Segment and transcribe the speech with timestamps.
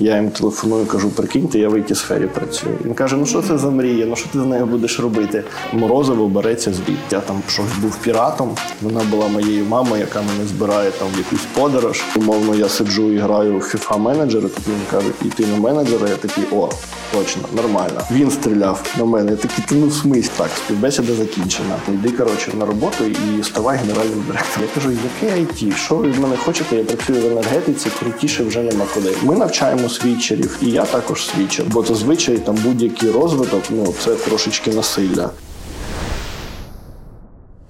[0.00, 2.78] Я їм телефоную, кажу, прикиньте, я в it сфері працюю.
[2.84, 4.06] Він каже: ну що це за мрія?
[4.06, 5.44] Ну що ти з нею будеш робити?
[5.72, 6.92] Морозиво береться звідти.
[7.10, 8.56] Я там щось був піратом.
[8.82, 12.04] Вона була моєю мамою, яка мене збирає там в якусь подорож.
[12.16, 14.48] Умовно, я сиджу і граю в FIFA менеджера.
[14.48, 16.08] Тут він каже, іти на менеджера.
[16.08, 16.68] Я такий, о,
[17.12, 18.02] точно, нормально.
[18.10, 19.30] Він стріляв на мене.
[19.30, 21.74] Я такий, ти ну в смислі так, співбесіда закінчена.
[21.88, 24.68] Йди коротше на роботу і ставай генеральним директором.
[24.68, 24.90] Я кажу,
[25.22, 25.76] яке IT?
[25.76, 26.76] Що ви від мене хочете?
[26.76, 29.12] Я працюю в енергетиці, крутіше вже нема куди.
[29.22, 34.72] Ми навчаємо свічерів, і я також свічер, бо зазвичай там будь-який розвиток, ну це трошечки
[34.72, 35.30] насилля.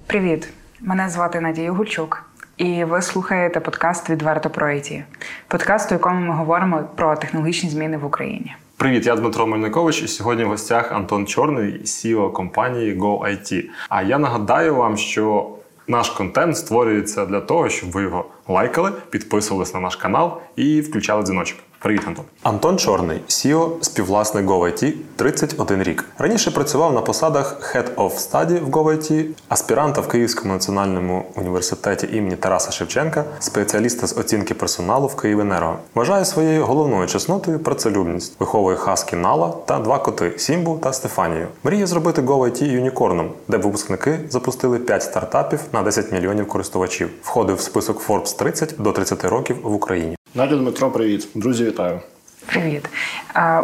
[0.07, 0.49] Привіт!
[0.81, 2.23] Мене звати Надія Гульчук,
[2.57, 5.03] і ви слухаєте подкаст Відверто про IT.
[5.47, 8.55] подкаст, у якому ми говоримо про технологічні зміни в Україні.
[8.77, 13.63] Привіт, я Дмитро Мельникович, і сьогодні в гостях Антон Чорний, CEO компанії GoIT.
[13.89, 15.49] А я нагадаю вам, що
[15.87, 21.23] наш контент створюється для того, щоб ви його лайкали, підписувались на наш канал і включали
[21.23, 21.59] дзвіночок.
[21.81, 22.25] Привіт, Антон.
[22.43, 26.05] Антон Чорний, CEO, співвласник GoIT, 31 рік.
[26.17, 32.35] Раніше працював на посадах Head of Study в GoIT, аспіранта в Київському національному університеті імені
[32.35, 35.75] Тараса Шевченка, спеціаліста з оцінки персоналу в Київенерго.
[35.95, 41.47] Вважає своєю головною чеснотою працелюбність, виховує хаски Нала та два коти Сімбу та Стефанію.
[41.63, 47.09] Мріє зробити GoIT юнікорном, де випускники запустили 5 стартапів на 10 мільйонів користувачів.
[47.21, 50.15] Входив в список Forbes 30 до 30 років в Україні.
[50.35, 51.99] Надя Дмитро, привіт, друзі, вітаю.
[52.45, 52.89] Привіт!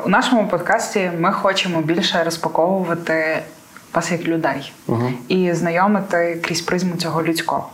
[0.05, 3.39] У нашому подкасті ми хочемо більше розпаковувати
[3.93, 5.09] вас як людей Угу.
[5.27, 7.69] і знайомити крізь призму цього людського.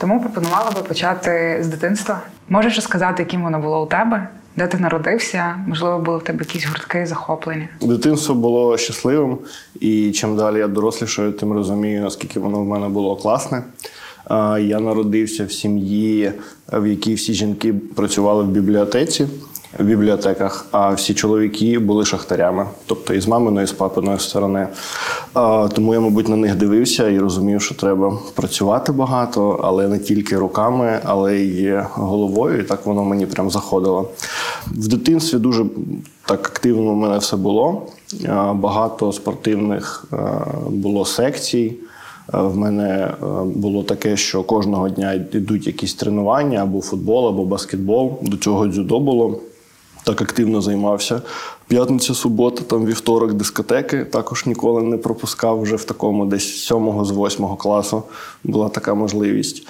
[0.00, 2.20] Тому пропонувала би почати з дитинства.
[2.48, 5.56] Можеш розказати, яким воно було у тебе, де ти народився?
[5.66, 7.68] Можливо, були в тебе якісь гуртки, захоплення.
[7.80, 9.38] Дитинство було щасливим,
[9.80, 13.62] і чим далі я дорослішаю, тим розумію, наскільки воно в мене було класне.
[14.60, 16.32] Я народився в сім'ї,
[16.72, 19.26] в якій всі жінки працювали в бібліотеці,
[19.78, 24.68] в бібліотеках, а всі чоловіки були шахтарями, тобто і з маминої, і з папиної сторони.
[25.74, 30.36] Тому я, мабуть, на них дивився і розумів, що треба працювати багато, але не тільки
[30.36, 32.60] руками, але й головою.
[32.60, 34.08] І так воно мені прям заходило.
[34.66, 35.64] В дитинстві дуже
[36.26, 37.86] так активно у мене все було.
[38.54, 40.04] Багато спортивних
[40.68, 41.76] було секцій.
[42.32, 43.14] А, В мене е,
[43.44, 48.18] було таке, що кожного дня йдуть якісь тренування або футбол, або баскетбол.
[48.22, 49.40] До цього дзюдо було.
[50.04, 51.22] Так активно займався.
[51.70, 54.04] П'ятниця, субота, там вівторок, дискотеки.
[54.04, 58.02] Також ніколи не пропускав вже в такому десь з сьомого, з восьмого класу
[58.44, 59.66] була така можливість.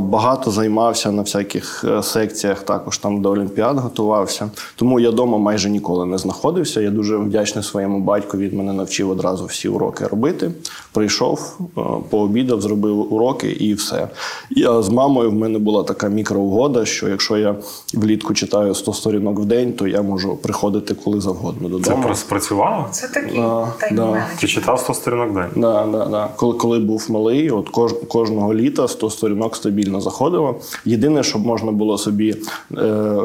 [0.00, 4.50] Багато займався на всяких е, секціях, також там до Олімпіад готувався.
[4.76, 6.80] Тому я вдома майже ніколи не знаходився.
[6.80, 8.38] Я дуже вдячний своєму батьку.
[8.38, 10.50] Він мене навчив одразу всі уроки робити.
[10.92, 11.80] Прийшов, е,
[12.10, 14.08] пообідав, зробив уроки і все.
[14.50, 17.56] Я з мамою в мене була така мікроугода, що якщо я
[17.94, 22.02] влітку читаю 100 сторінок в день, то я можу приходити коли завгодно Це додому.
[22.02, 22.86] про- спрацювало?
[22.90, 24.26] Це такий Да, да.
[24.40, 25.50] Ти читав 100 сторінок день?
[25.56, 26.28] Да, да, да.
[26.36, 30.54] Коли, коли був малий, от кож, кожного літа 100 сторінок стабільно заходило.
[30.84, 32.36] Єдине, що можна було собі
[32.78, 33.16] е,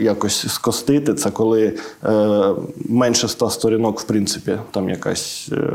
[0.00, 1.74] якось скостити, це коли
[2.04, 2.54] е,
[2.88, 5.72] менше 100 сторінок, в принципі, там якась е,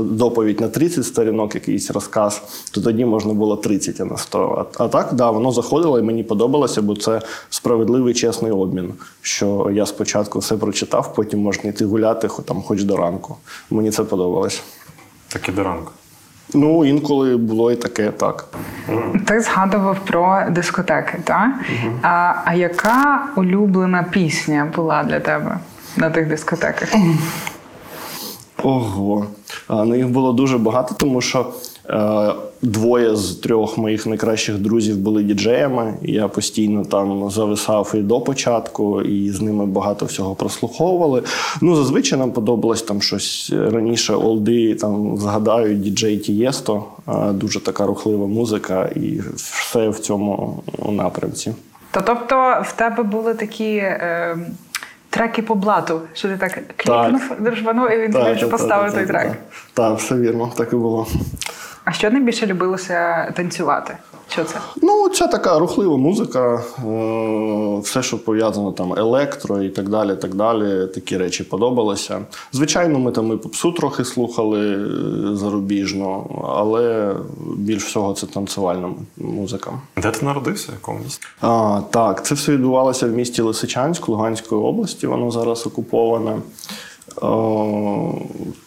[0.00, 2.42] доповідь на 30 сторінок, якийсь розказ,
[2.72, 4.66] то тоді можна було 30, а не 100.
[4.78, 8.92] А, а так, да, воно заходило і мені подобалося, бо це справедливий чесний обмін.
[9.22, 13.36] Що я спочатку все прочитав, потім можна йти гуляти, там, хоч до ранку.
[13.70, 14.62] Мені це подобалось.
[15.28, 15.92] Так і до ранку.
[16.54, 18.48] Ну, інколи було і таке, так.
[19.26, 21.50] Ти згадував про дискотеки, так?
[22.02, 25.58] А, а яка улюблена пісня була для тебе
[25.96, 26.88] на тих дискотеках?
[28.62, 29.26] Ого.
[29.68, 31.52] А, ну, їх було дуже багато, тому що
[32.62, 35.94] двоє з трьох моїх найкращих друзів були діджеями.
[36.02, 41.22] Я постійно там зависав і до початку, і з ними багато всього прослуховували.
[41.60, 46.84] Ну, зазвичай нам подобалось там щось раніше олди, там згадаю, діджей Тієсто.
[47.08, 51.54] Е, дуже така рухлива музика, і все в цьому напрямці.
[51.90, 53.76] То тобто в тебе були такі.
[53.76, 54.38] Е,
[55.10, 59.26] Треки по блату, що ти так клікнув, держбанув, і він тобі вже поставив той трек.
[59.26, 59.36] Так,
[59.74, 61.06] так, все вірно, так і було.
[61.94, 63.96] Що найбільше любилося танцювати?
[64.28, 64.58] Що це?
[64.82, 70.16] Ну, це така рухлива музика, е, все, що пов'язано там електро і так далі.
[70.16, 70.86] так далі.
[70.86, 72.20] Такі речі подобалися.
[72.52, 77.14] Звичайно, ми там і попсу трохи слухали е, зарубіжно, але
[77.56, 79.72] більш всього це танцювальна музика.
[79.96, 80.68] Де ти народився?
[80.72, 81.26] В якому місті?
[81.40, 85.06] А, так, це все відбувалося в місті Лисичанськ Луганської області.
[85.06, 86.30] Воно зараз окуповане.
[86.30, 86.40] Е,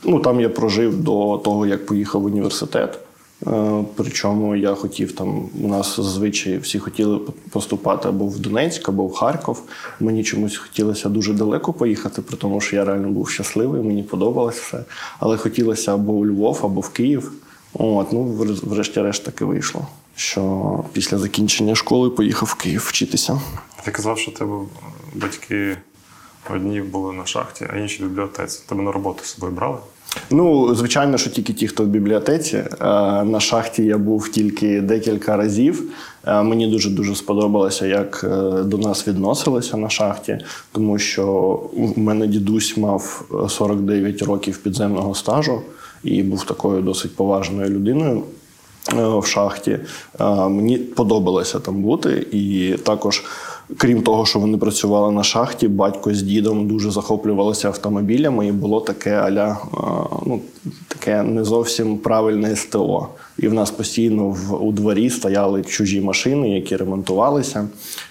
[0.04, 3.00] ну, там я прожив до того, як поїхав в університет.
[3.48, 7.20] Е, Причому я хотів там, у нас зазвичай всі хотіли
[7.50, 9.58] поступати або в Донецьк, або в Харків.
[10.00, 14.62] Мені чомусь хотілося дуже далеко поїхати, при тому, що я реально був щасливий, мені подобалося
[14.62, 14.84] все.
[15.20, 17.32] Але хотілося або у Львов, або в Київ.
[17.74, 18.24] От, ну,
[18.64, 19.88] врешті-решт таки вийшло.
[20.16, 23.42] Що після закінчення школи поїхав в Київ вчитися.
[23.86, 24.56] Ти казав, що тебе
[25.16, 25.78] батьки
[26.56, 28.62] одні були на шахті, а інші в бібліотеці.
[28.70, 29.78] Тебе на роботу з собою брали?
[30.30, 32.58] Ну, звичайно, що тільки ті, хто в бібліотеці.
[32.58, 32.68] Е,
[33.24, 35.84] На шахті я був тільки декілька разів.
[36.28, 40.38] Е, Мені дуже дуже сподобалося, як е, до нас відносилися на шахті,
[40.72, 41.26] тому що
[41.74, 45.62] у мене дідусь мав е, 49 років підземного стажу
[46.04, 48.24] і був такою досить поважною людиною.
[48.96, 49.80] В шахті
[50.50, 53.24] мені подобалося там бути, і також,
[53.78, 58.82] крім того, що вони працювали на шахті, батько з дідом дуже захоплювалися автомобілями, і було
[58.82, 59.58] таке аля,
[60.26, 60.42] ну
[60.88, 63.08] таке не зовсім правильне СТО.
[63.38, 67.68] І в нас постійно в у дворі стояли чужі машини, які ремонтувалися.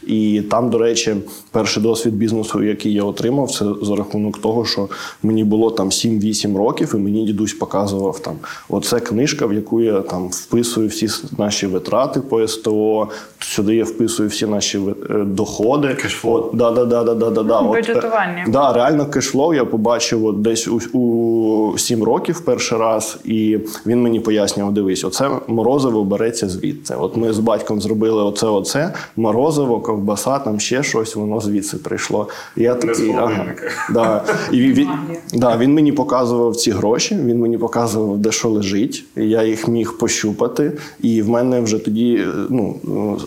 [0.07, 1.17] І там, до речі,
[1.51, 4.89] перший досвід бізнесу, який я отримав, це за рахунок того, що
[5.23, 8.35] мені було там 7-8 років, і мені дідусь показував там:
[8.69, 11.09] оце книжка, в яку я там вписую всі
[11.39, 13.09] наші витрати по СТО.
[13.39, 14.79] Сюди я вписую всі наші
[15.11, 15.95] е, доходи.
[15.95, 16.35] Кешфлоу.
[16.35, 17.59] От, да, да, да, да, да, да, да.
[17.59, 18.45] От, е, Бюджетування.
[18.49, 24.03] Да, реально кешфлоу я побачив от десь у, у 7 років перший раз, і він
[24.03, 26.95] мені пояснював: дивись, оце морозиво береться звідси.
[27.01, 32.29] От ми з батьком зробили оце, оце, морозиво, ковбаса, там ще щось, воно звідси прийшло.
[32.57, 33.47] Я такий, ага,
[33.93, 34.23] да.
[34.53, 34.89] І він, він,
[35.35, 39.05] да, він мені показував ці гроші, він мені показував, де що лежить.
[39.17, 42.77] Я їх міг пощупати, і в мене вже тоді ну,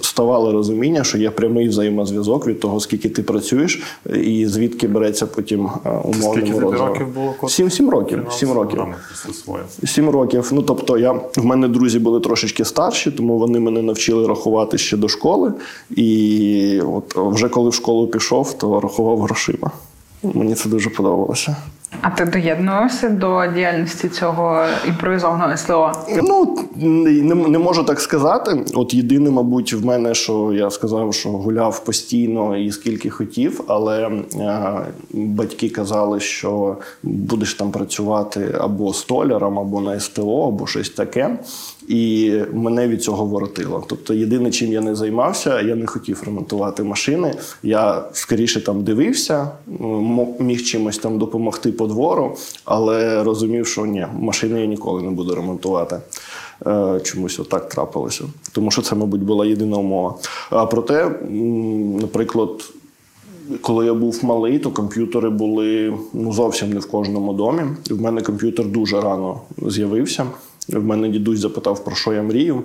[0.01, 3.81] ставало розуміння, що є прямий взаємозв'язок від того, скільки ти працюєш,
[4.24, 7.50] і звідки береться потім е, умовне Скільки тобі років було?
[7.50, 8.27] Сім, сім років.
[8.31, 8.83] Сім років.
[9.86, 10.50] Сім років.
[10.51, 14.98] Ну тобто, я в мене друзі були трошечки старші, тому вони мене навчили рахувати ще
[14.98, 15.54] до школи.
[15.90, 19.72] І от вже коли в школу пішов, то рахував грошима.
[20.24, 21.56] Мені це дуже подобалося.
[22.01, 25.91] А ти доєднувався до діяльності цього імпровізованого СЛО?
[26.24, 28.65] Ну не, не можу так сказати.
[28.74, 34.07] От єдине, мабуть, в мене, що я сказав, що гуляв постійно і скільки хотів, але
[34.07, 34.81] е,
[35.13, 41.39] батьки казали, що будеш там працювати або столяром, або на СТО, або щось таке.
[41.89, 43.83] І мене від цього воротило.
[43.88, 47.33] Тобто, єдине, чим я не займався, я не хотів ремонтувати машини.
[47.63, 49.51] Я скоріше там дивився,
[50.39, 55.36] міг чимось там допомогти по двору, але розумів, що ні, машини я ніколи не буду
[55.36, 56.00] ремонтувати.
[56.68, 58.24] Е, Чомусь отак трапилося.
[58.51, 60.15] Тому що це, мабуть, була єдина умова.
[60.50, 61.09] А проте,
[62.01, 62.50] наприклад,
[63.62, 67.62] коли я був малий, то комп'ютери були ну, зовсім не в кожному домі.
[67.89, 70.25] І в мене комп'ютер дуже рано з'явився.
[70.74, 72.63] В мене дідусь запитав, про що я мрію.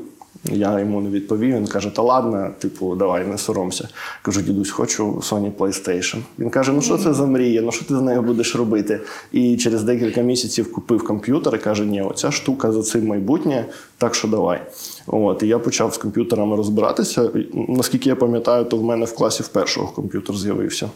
[0.53, 1.56] Я йому не відповів.
[1.56, 3.89] Він каже: Та ладно, типу, давай, не соромся.
[4.23, 6.19] Кажу, дідусь, хочу Sony PlayStation.
[6.39, 7.62] Він каже: Ну що це за мрія?
[7.62, 9.01] Ну що ти з нею будеш робити?
[9.33, 13.67] І через декілька місяців купив комп'ютер і каже: Ні, оця штука за цим майбутнє,
[13.99, 14.61] так що давай.
[15.07, 17.31] От, і я почав з комп'ютерами розбиратися.
[17.69, 20.91] Наскільки я пам'ятаю, то в мене в класі в першого комп'ютер з'явився.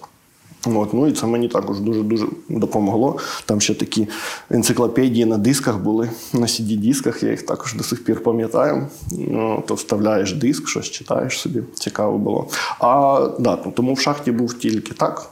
[0.77, 3.19] От, ну і це мені також дуже дуже допомогло.
[3.45, 4.09] Там ще такі
[4.51, 8.87] енциклопедії на дисках були, на CD-дисках, я їх також до сих пір пам'ятаю.
[9.11, 12.47] Ну, то вставляєш диск, щось читаєш собі, цікаво було.
[12.81, 15.31] А да, тому в шахті був тільки так,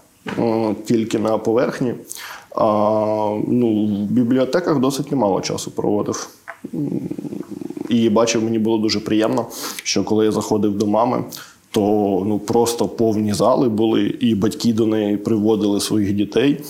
[0.85, 1.95] тільки на поверхні.
[2.57, 2.65] А,
[3.49, 6.29] ну, в бібліотеках досить немало часу проводив.
[7.89, 9.47] І бачив, мені було дуже приємно,
[9.83, 11.25] що коли я заходив до мами,
[11.71, 11.81] то
[12.27, 16.61] ну просто повні зали були, і батьки до неї приводили своїх дітей.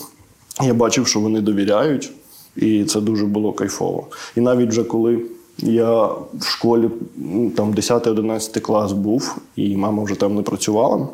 [0.62, 2.12] Я бачив, що вони довіряють,
[2.56, 4.06] і це дуже було кайфово.
[4.36, 5.20] І навіть вже коли
[5.58, 11.08] я в школі ну, там 10-11 клас був, і мама вже там не працювала.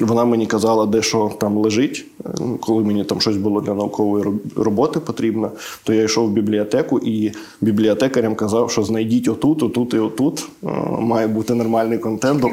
[0.00, 2.06] Вона мені казала, де що там лежить.
[2.40, 4.24] Ну, Коли мені там щось було для наукової
[4.56, 5.50] роботи потрібно,
[5.84, 10.48] то я йшов в бібліотеку і бібліотекарям казав, що знайдіть отут, отут і отут.
[10.64, 10.68] Е,
[11.00, 12.44] Має бути нормальний контент.
[12.44, 12.48] І.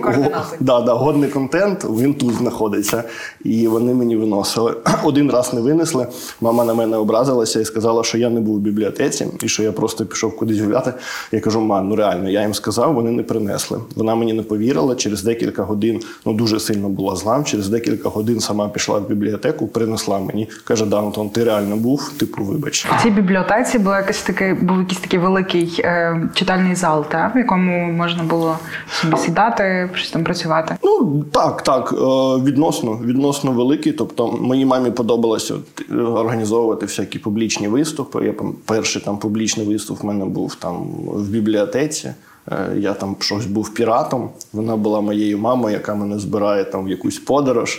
[0.60, 3.04] Да, да, годний контент, він тут знаходиться.
[3.44, 4.76] І вони мені виносили.
[5.04, 6.08] Один раз не винесли.
[6.42, 9.72] Мама на мене образилася і сказала, що я не був в бібліотеці і що я
[9.72, 10.94] просто пішов кудись гуляти.
[11.32, 13.80] Я кажу, мам, ну реально, я їм сказав, вони не принесли.
[13.96, 14.96] Вона мені не повірила.
[14.96, 17.44] Через декілька годин ну дуже сильно була злам.
[17.44, 20.50] Через декілька годин сама пішла в бібліотеку, принесла мені.
[20.64, 22.86] Каже: Да, ти реально був, типу, вибач.
[22.86, 27.38] В цій бібліотеці була якась такий, був якийсь такий великий е, читальний зал, та, в
[27.38, 28.58] якому можна було
[28.92, 30.76] собі сідати, щось там працювати.
[30.84, 31.96] Ну так, так, е,
[32.44, 33.94] відносно, відносно великий.
[33.94, 38.26] Тобто, моїй мамі подобалося от, е, організовувати всякі публічні виступи.
[38.26, 38.34] Я
[38.66, 40.76] перший там публічний виступ в мене був там
[41.08, 42.14] в бібліотеці.
[42.52, 44.30] Е, Я там щось був піратом.
[44.54, 47.76] Вона була моєю мамою, яка мене збирає там в якусь подорож.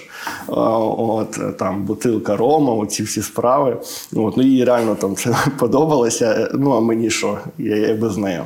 [0.48, 0.52] Е,
[0.98, 3.76] От е, там бутилка рома, оці всі справи.
[4.16, 6.50] От, ну їй реально там це подобалося.
[6.54, 7.38] Ну а мені що?
[7.58, 8.40] Я, я без неї.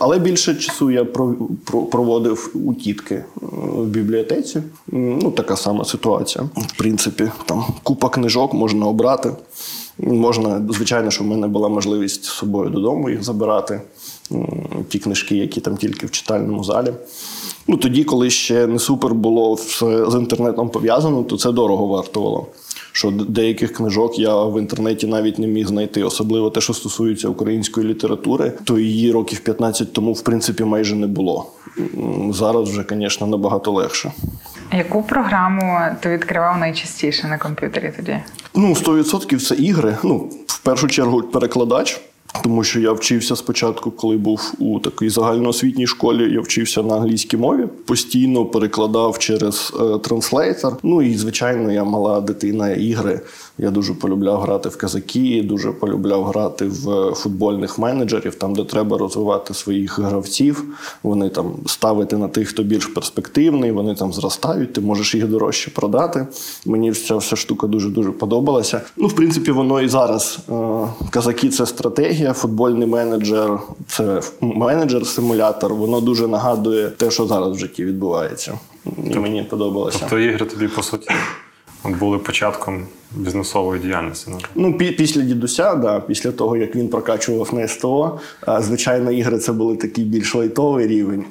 [0.00, 4.62] Але більше часу я про- про- проводив у тітки в бібліотеці.
[4.86, 6.44] Ну, така сама ситуація.
[6.56, 9.30] В принципі, там купа книжок можна обрати.
[9.98, 13.80] Можна, звичайно, що в мене була можливість з собою додому їх забирати.
[14.88, 16.92] Ті книжки, які там тільки в читальному залі.
[17.68, 22.46] Ну, тоді, коли ще не супер було все з інтернетом пов'язано, то це дорого вартувало.
[22.92, 27.86] Що деяких книжок я в інтернеті навіть не міг знайти, особливо те, що стосується української
[27.86, 31.46] літератури, то її років 15 тому, в принципі, майже не було.
[32.30, 34.12] Зараз вже, звісно, набагато легше.
[34.72, 38.18] Яку програму ти відкривав найчастіше на комп'ютері тоді?
[38.54, 39.96] Ну, 100% це ігри.
[40.04, 42.00] Ну, в першу чергу, перекладач.
[42.42, 47.36] Тому що я вчився спочатку, коли був у такій загальноосвітній школі, я вчився на англійській
[47.36, 50.72] мові, постійно перекладав через е, translator.
[50.82, 53.20] Ну і звичайно, я мала дитина ігри.
[53.58, 58.98] Я дуже полюбляв грати в казаки, дуже полюбляв грати в футбольних менеджерів, там, де треба
[58.98, 60.64] розвивати своїх гравців.
[61.02, 65.70] Вони там ставити на тих, хто більш перспективний, вони там зростають, ти можеш їх дорожче
[65.70, 66.26] продати.
[66.66, 68.80] Мені ця вся штука дуже дуже подобалася.
[68.96, 70.38] Ну, в принципі, воно і зараз.
[70.50, 73.58] Е, Казаки це стратегія, футбольний менеджер
[73.88, 75.74] це менеджер-симулятор.
[75.74, 78.58] Воно дуже нагадує те, що зараз в житті відбувається.
[79.10, 79.98] І мені подобалося.
[80.00, 81.08] Тобто ігри тобі, по суті,
[81.84, 84.30] були початком бізнесової діяльності.
[84.30, 84.38] ну.
[84.54, 88.20] Ну, після дідуся, да, після того, як він прокачував на СТО,
[88.58, 91.24] звичайно, ігри це були такий більш лайтовий рівень.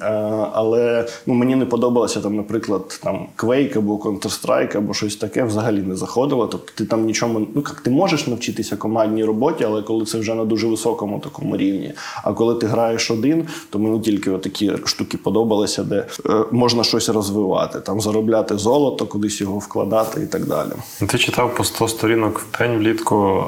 [0.53, 5.81] Але ну, мені не подобалося там, наприклад, там Quake або Counter-Strike, або щось таке взагалі
[5.81, 6.47] не заходило.
[6.47, 10.33] Тобто ти там нічому, ну як ти можеш навчитися командній роботі, але коли це вже
[10.35, 11.93] на дуже високому такому рівні.
[12.23, 17.09] А коли ти граєш один, то мені тільки такі штуки подобалися, де е, можна щось
[17.09, 20.71] розвивати, там заробляти золото, кудись його вкладати і так далі.
[21.07, 23.45] Ти читав по 100 сторінок в день влітку.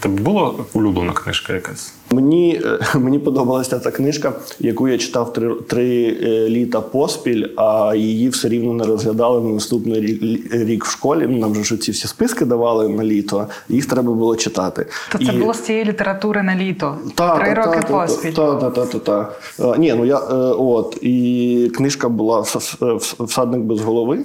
[0.00, 1.94] Тебе була улюблена книжка якась?
[2.16, 2.60] Мені,
[2.94, 8.28] е, мені подобалася та книжка, яку я читав три, три е, літа поспіль, а її
[8.28, 11.26] все рівно не розглядали на наступний рік, рік в школі.
[11.30, 14.86] Ну, Нам же ж ці всі списки давали на літо, їх треба було читати.
[15.12, 16.94] То це І- було з цієї літератури на літо.
[17.14, 18.32] та, Три та, роки та, поспіль.
[18.32, 19.28] Та, та, та, та, та.
[19.74, 20.18] Е, Ні, ну я
[20.58, 24.18] от і книжка була «Вс- вс- всадник без голови.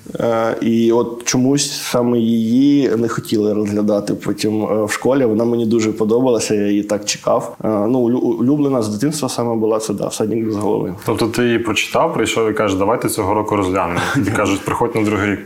[0.62, 5.26] І от чомусь саме її не хотіли розглядати потім в школі.
[5.26, 7.56] Вона мені дуже подобалася, я її так чекав.
[7.88, 10.94] Ну, улюблена з дитинства саме була це да, всадник без голови.
[11.06, 14.00] Тобто ти її прочитав, прийшов і кажеш, давайте цього року розглянемо.
[14.28, 15.40] І кажуть, приходь на другий рік.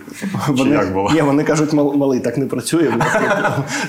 [0.58, 1.12] Чи як було?
[1.14, 2.94] Ні, вони кажуть, «Мал- малий, так не працює.
[2.94, 3.28] В нас є,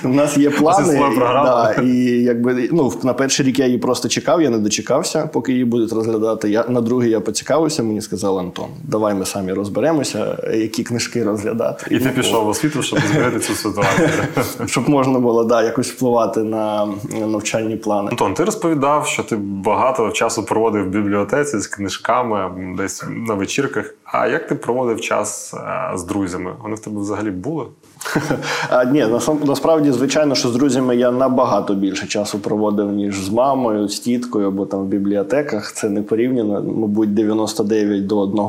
[0.03, 0.95] в нас є плани.
[1.15, 5.27] і- Да, і якби ну на перший рік я її просто чекав, я не дочекався,
[5.33, 6.51] поки її будуть розглядати.
[6.51, 7.83] Я на другий я поцікавився.
[7.83, 11.87] Мені сказав Антон, давай ми самі розберемося, які книжки розглядати.
[11.91, 14.09] І ти Ну, пішов в освіту, щоб змінити цю ситуацію.
[14.67, 16.89] щоб можна було да, якось впливати на
[17.27, 18.11] навчальні плани.
[18.11, 23.95] Антон, ти розповідав, що ти багато часу проводив в бібліотеці з книжками, десь на вечірках.
[24.05, 26.57] А як ти проводив час е, з друзями?
[26.63, 27.67] Вони в тебе взагалі були?
[28.93, 29.07] Ні,
[29.45, 34.49] насправді, звичайно, що з друзями я набагато більше часу проводив, ніж з мамою, з тіткою
[34.49, 35.73] або там в бібліотеках.
[35.73, 38.41] Це не порівняно, мабуть, 99 до 1.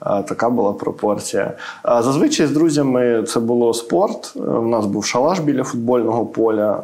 [0.00, 1.52] А, така була пропорція.
[1.82, 4.36] А, зазвичай з друзями це було спорт.
[4.36, 6.82] У нас був шалаш біля футбольного поля,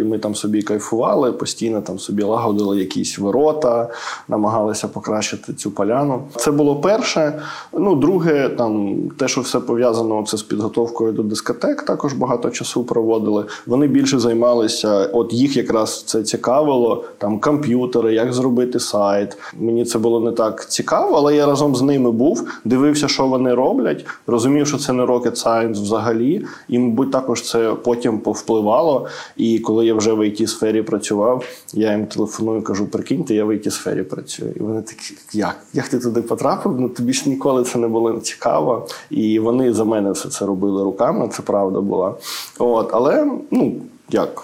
[0.00, 3.88] і ми там собі кайфували, постійно там собі лагодили якісь ворота,
[4.28, 6.22] намагалися покращити цю поляну.
[6.36, 7.42] Це було перше.
[7.72, 12.84] Ну, друге, там те, що все пов'язано це з підготовкою до дискотек, також багато часу
[12.84, 13.44] проводили.
[13.66, 17.04] Вони більше займалися, от їх якраз це цікавило.
[17.18, 19.36] Там комп'ютери, як зробити сайт.
[19.58, 23.54] Мені це було не так цікаво, але я разом з ними був, дивився, що вони
[23.54, 29.06] роблять, розумів, що це не rocket science взагалі, і, мабуть, також це потім повпливало.
[29.36, 31.44] І коли я вже в it сфері працював,
[31.74, 34.52] я їм телефоную, кажу: прикиньте, я в it сфері працюю.
[34.56, 35.56] І вони такі, як?
[35.74, 36.80] Як ти туди потрапив?
[36.80, 38.86] Ну тобі ж ніколи це не було цікаво.
[39.10, 42.14] І вони за мене все це робили руками, це правда була.
[42.58, 43.72] От, але ну
[44.10, 44.42] як.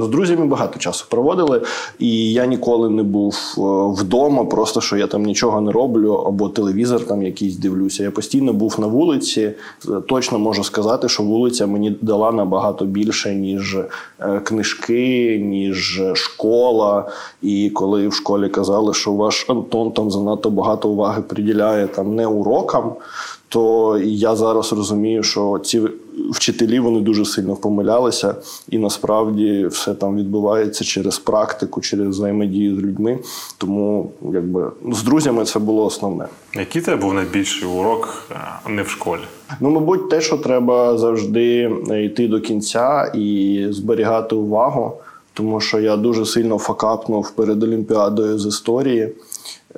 [0.00, 1.62] з друзями багато часу проводили,
[1.98, 3.60] і я ніколи не був е,
[4.00, 8.02] вдома, просто що я там нічого не роблю, або телевізор там якийсь дивлюся.
[8.02, 9.40] Я постійно був на вулиці.
[9.40, 9.54] Е,
[10.08, 13.76] точно можу сказати, що вулиця мені дала набагато більше, ніж
[14.20, 17.08] е, книжки, ніж школа.
[17.42, 22.26] І коли в школі казали, що ваш Антон там занадто багато уваги приділяє там не
[22.26, 22.92] урокам
[23.54, 25.82] то я зараз розумію, що ці
[26.30, 28.34] вчителі вони дуже сильно помилялися,
[28.68, 33.18] і насправді все там відбувається через практику, через взаємодію з людьми.
[33.58, 36.26] Тому якби з друзями це було основне.
[36.54, 39.20] Який тебе був найбільший урок е, не в школі?
[39.60, 41.70] Ну, мабуть, те, що треба завжди
[42.04, 44.92] йти до кінця і зберігати увагу,
[45.34, 49.12] тому що я дуже сильно факапнув перед Олімпіадою з історії.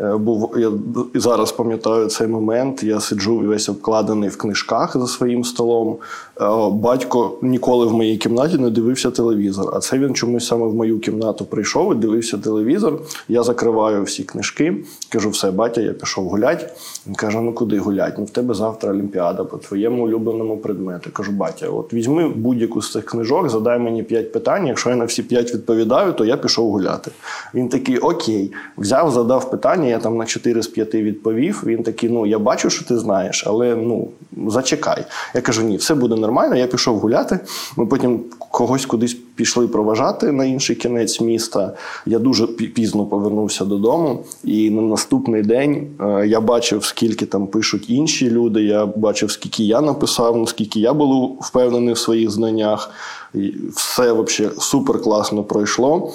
[0.01, 0.73] Е, був я
[1.15, 2.83] зараз пам'ятаю цей момент.
[2.83, 5.97] Я сиджу весь обкладений в книжках за своїм столом.
[6.41, 9.71] Е, батько ніколи в моїй кімнаті не дивився телевізор.
[9.75, 12.99] А це він чомусь саме в мою кімнату прийшов і дивився телевізор.
[13.29, 14.77] Я закриваю всі книжки,
[15.09, 16.71] кажу, все, батя, я пішов гулять.
[17.07, 18.15] Він каже: Ну куди гулять?
[18.19, 21.11] Ну в тебе завтра Олімпіада по твоєму улюбленому предмету.
[21.13, 24.67] Кажу, батя, от візьми будь-яку з цих книжок, задай мені п'ять питань.
[24.67, 27.11] Якщо я на всі п'ять відповідаю, то я пішов гуляти.
[27.55, 29.89] Він такий, окей, взяв, задав питання.
[29.89, 31.63] Я там на 4 з 5 відповів.
[31.67, 34.09] Він такий: ну я бачу, що ти знаєш, але ну
[34.47, 35.05] зачекай.
[35.35, 36.57] Я кажу, ні, все буде нормально.
[36.57, 37.39] Я пішов гуляти.
[37.77, 41.73] Ми потім когось кудись пішли проважати на інший кінець міста.
[42.07, 47.91] Я дуже пізно повернувся додому, і на наступний день е, я бачив, скільки там пишуть
[47.91, 48.63] інші люди.
[48.63, 52.91] Я бачив, скільки я написав, наскільки я був впевнений в своїх знаннях.
[53.35, 56.13] І Все взагалі супер класно пройшло.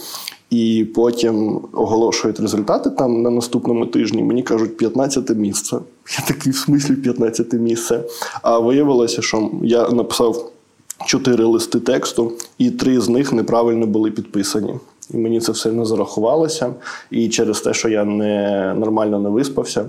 [0.52, 4.24] І потім оголошують результати там на наступному тижні.
[4.24, 5.78] Мені кажуть, 15 місце.
[6.20, 8.04] Я такий в смислі 15 місце.
[8.42, 10.52] А виявилося, що я написав
[11.06, 14.74] чотири листи тексту, і три з них неправильно були підписані.
[15.14, 16.74] І мені це все не зарахувалося.
[17.12, 19.86] І через те, що я не нормально не виспався.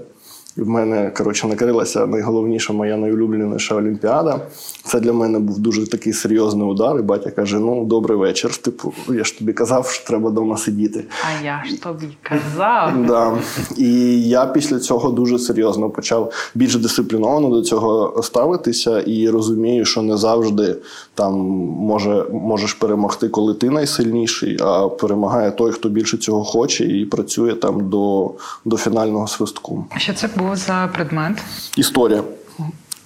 [0.57, 4.41] І в мене коротше накрилася найголовніша моя найулюбленіша Олімпіада.
[4.85, 6.99] Це для мене був дуже такий серйозний удар.
[6.99, 8.57] І батя каже: Ну, добрий вечір.
[8.57, 11.05] Типу, я ж тобі казав, що треба вдома сидіти.
[11.23, 12.93] А я ж тобі казав.
[13.07, 13.39] Да.
[13.77, 20.03] І я після цього дуже серйозно почав більш дисципліновано до цього ставитися і розумію, що
[20.03, 20.77] не завжди
[21.15, 21.35] там
[21.79, 27.55] може можеш перемогти, коли ти найсильніший, а перемагає той, хто більше цього хоче, і працює
[27.55, 28.31] там до,
[28.65, 29.85] до фінального свистку.
[29.97, 31.43] Що це був за предмет?
[31.77, 32.23] Історія.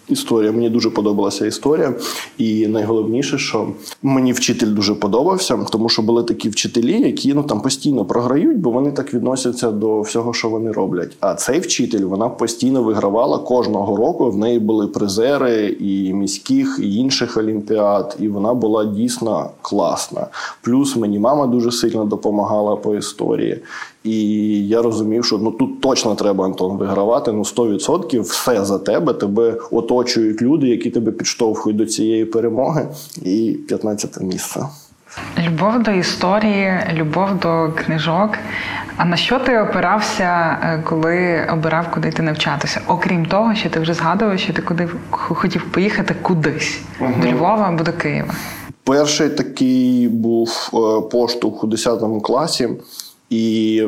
[0.08, 1.94] Історія, мені дуже подобалася історія,
[2.38, 3.68] і найголовніше, що
[4.02, 8.70] мені вчитель дуже подобався, тому що були такі вчителі, які ну там постійно програють, бо
[8.70, 11.16] вони так відносяться до всього, що вони роблять.
[11.20, 14.30] А цей вчитель вона постійно вигравала кожного року.
[14.30, 20.26] В неї були призери і міських, і інших олімпіад, і вона була дійсно класна.
[20.62, 23.62] Плюс мені мама дуже сильно допомагала по історії.
[24.06, 27.32] І я розумів, що ну тут точно треба Антон вигравати.
[27.32, 29.12] Ну 100% все за тебе.
[29.12, 32.88] Тебе оточують люди, які тебе підштовхують до цієї перемоги.
[33.22, 34.66] І 15 місце.
[35.46, 38.30] Любов до історії, любов до книжок.
[38.96, 42.80] А на що ти опирався, е, коли обирав, куди ти навчатися?
[42.86, 47.12] Окрім того, що ти вже згадував, що ти куди хотів поїхати кудись угу.
[47.22, 48.34] до Львова або до Києва?
[48.84, 52.68] Перший такий був е, поштовх у 10 класі.
[53.30, 53.82] І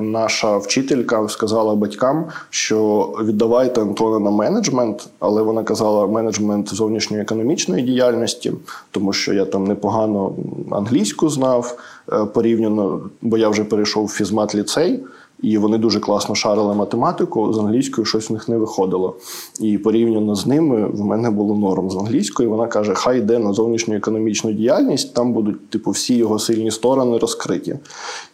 [0.00, 7.82] наша вчителька сказала батькам, що віддавайте Антона на менеджмент, але вона казала менеджмент зовнішньої економічної
[7.82, 8.52] діяльності,
[8.90, 10.32] тому що я там непогано
[10.70, 11.78] англійську знав
[12.12, 15.00] е, порівняно, бо я вже перейшов в фізмат ліцей.
[15.42, 19.16] І вони дуже класно шарили математику з англійською, щось в них не виходило.
[19.60, 22.50] І порівняно з ними в мене було норм з англійською.
[22.50, 27.18] Вона каже: Хай йде на зовнішню економічну діяльність, там будуть типу всі його сильні сторони
[27.18, 27.74] розкриті.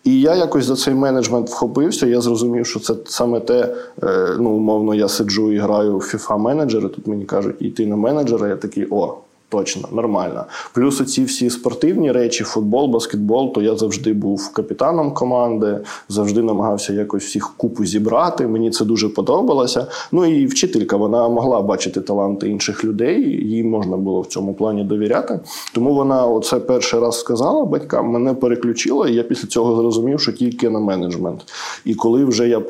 [0.05, 2.07] І я якось за цей менеджмент вхопився.
[2.07, 6.39] Я зрозумів, що це саме те, е, ну умовно, я сиджу і граю в FIFA
[6.39, 6.89] менеджери.
[6.89, 8.49] Тут мені кажуть, йти на менеджера.
[8.49, 9.24] Я такий о.
[9.55, 10.45] Точно, нормально.
[10.73, 16.93] Плюс оці всі спортивні речі, футбол, баскетбол, то я завжди був капітаном команди, завжди намагався
[16.93, 18.47] якось всіх купу зібрати.
[18.47, 19.87] Мені це дуже подобалося.
[20.13, 24.85] Ну і вчителька вона могла бачити таланти інших людей, їй можна було в цьому плані
[24.85, 25.41] довіряти.
[25.75, 30.33] Тому вона оце перший раз сказала батькам, мене переключила, і я після цього зрозумів, що
[30.33, 31.41] тільки на менеджмент.
[31.85, 32.61] І коли вже я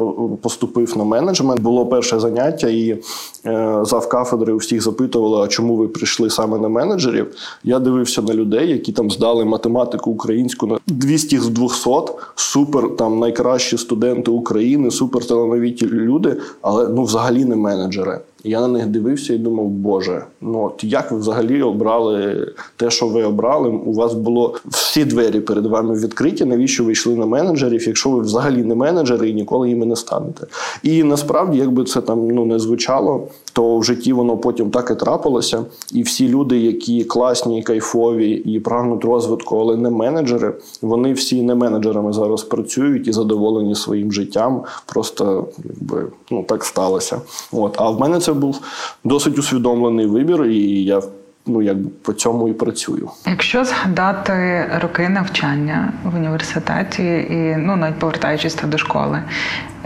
[0.42, 5.88] поступив на менеджмент, було перше заняття, і е, зав кафедри у всіх запитувала, чому ви
[5.88, 7.34] прийшли саме на менеджерів.
[7.64, 11.90] Я дивився на людей, які там здали математику українську на 200 з 200,
[12.34, 18.20] супер там найкращі студенти України, супер талановіті люди, але ну взагалі не менеджери.
[18.46, 23.06] Я на них дивився і думав, Боже, ну от як ви взагалі обрали те, що
[23.06, 23.68] ви обрали?
[23.68, 26.44] У вас було всі двері перед вами відкриті.
[26.44, 30.46] Навіщо ви йшли на менеджерів, якщо ви взагалі не менеджери і ніколи їми не станете?
[30.82, 34.94] І насправді, якби це там ну не звучало, то в житті воно потім так і
[34.94, 35.64] трапилося.
[35.92, 41.54] І всі люди, які класні, кайфові і прагнуть розвитку, але не менеджери, вони всі не
[41.54, 44.62] менеджерами зараз працюють і задоволені своїм життям.
[44.86, 47.20] Просто якби ну так сталося.
[47.52, 48.60] От а в мене це був
[49.04, 51.02] досить усвідомлений вибір, і я
[51.46, 53.10] ну якби по цьому і працюю.
[53.26, 59.22] Якщо згадати роки навчання в університеті і ну навіть повертаючись до школи,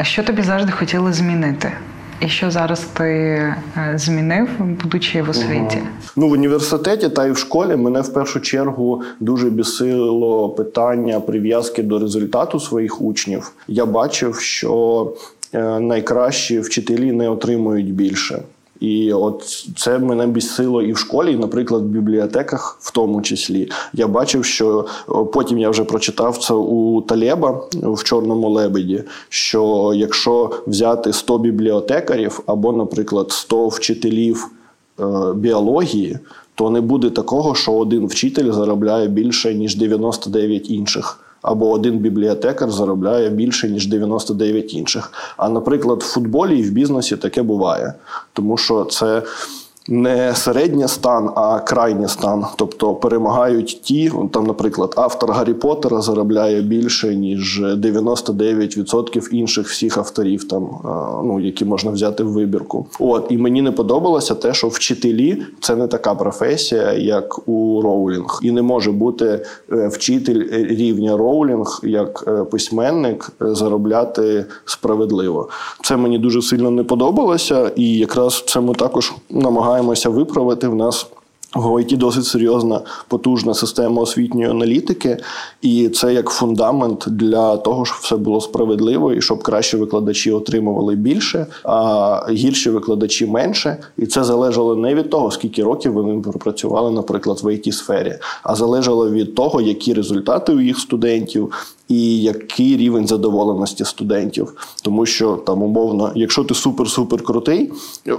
[0.02, 1.72] що тобі завжди хотіли змінити?
[2.20, 3.54] І що зараз ти е,
[3.94, 5.78] змінив, будучи в освіті?
[6.16, 11.82] Ну в університеті та й в школі мене в першу чергу дуже бісило питання прив'язки
[11.82, 13.52] до результату своїх учнів.
[13.68, 15.12] Я бачив, що
[15.80, 18.42] найкращі вчителі не отримують більше.
[18.80, 23.70] І от це мене бісило і в школі, і, наприклад, в бібліотеках, в тому числі.
[23.92, 24.87] Я бачив, що
[25.32, 29.04] потім я вже прочитав це у Талеба в Чорному лебеді.
[29.28, 34.48] Що якщо взяти 100 бібліотекарів або, наприклад, 100 вчителів
[35.00, 36.18] е, біології,
[36.54, 42.70] то не буде такого, що один вчитель заробляє більше ніж 99 інших або один бібліотекар
[42.70, 45.12] заробляє більше ніж 99 інших.
[45.37, 47.94] А наприклад, в футболі і в бізнесі таке буває,
[48.33, 49.22] тому що це
[49.88, 52.44] не середній стан, а крайній стан.
[52.57, 60.48] Тобто перемагають ті, там, наприклад, автор Гаррі Поттера заробляє більше, ніж 99% інших всіх авторів,
[60.48, 60.68] там,
[61.24, 62.87] ну, які можна взяти в вибірку.
[62.98, 68.40] От, І мені не подобалося те, що вчителі це не така професія, як у Роулінг.
[68.42, 75.48] І не може бути е, вчитель рівня Роулінг, як е, письменник, е, заробляти справедливо.
[75.85, 80.75] Це мені дуже сильно не подобалося, і якраз це ми також намагаємося намагаємося виправити в
[80.75, 81.07] нас.
[81.55, 85.17] В ГОІТі досить серйозна потужна система освітньої аналітики,
[85.62, 90.95] і це як фундамент для того, щоб все було справедливо і щоб кращі викладачі отримували
[90.95, 93.77] більше, а гірші викладачі менше.
[93.97, 98.55] І це залежало не від того, скільки років вони пропрацювали, наприклад, в it сфері, а
[98.55, 101.53] залежало від того, які результати у їх студентів,
[101.88, 104.55] і який рівень задоволеності студентів.
[104.83, 107.72] Тому що там умовно, якщо ти супер-супер крутий,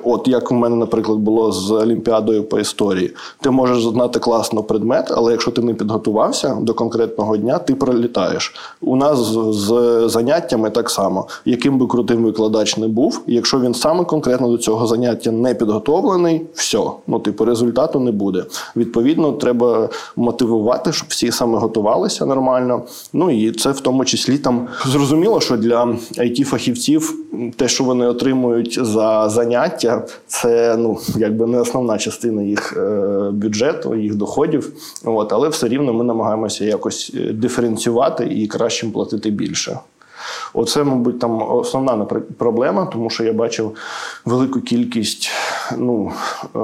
[0.04, 5.12] от як у мене, наприклад, було з Олімпіадою по історії, ти можеш знати класно предмет,
[5.12, 8.56] але якщо ти не підготувався до конкретного дня, ти пролітаєш.
[8.82, 14.06] У нас з заняттями так само, яким би крутим викладач не був, якщо він саме
[14.06, 18.46] конкретно до цього заняття не підготовлений, все, ну типу результату не буде.
[18.76, 22.82] Відповідно, треба мотивувати, щоб всі саме готувалися нормально.
[23.14, 25.86] Ну і це в тому числі там зрозуміло, що для
[26.18, 27.16] it фахівців
[27.56, 33.96] те, що вони отримують за заняття, це ну якби не основна частина їх е, бюджету,
[33.96, 34.74] їх доходів.
[35.04, 39.80] От, але все рівно ми намагаємося якось е, диференціювати і кращим платити більше.
[40.54, 42.06] Оце, мабуть, там основна
[42.38, 43.76] проблема, тому що я бачив
[44.26, 45.30] велику кількість
[45.78, 46.12] ну,
[46.56, 46.60] е,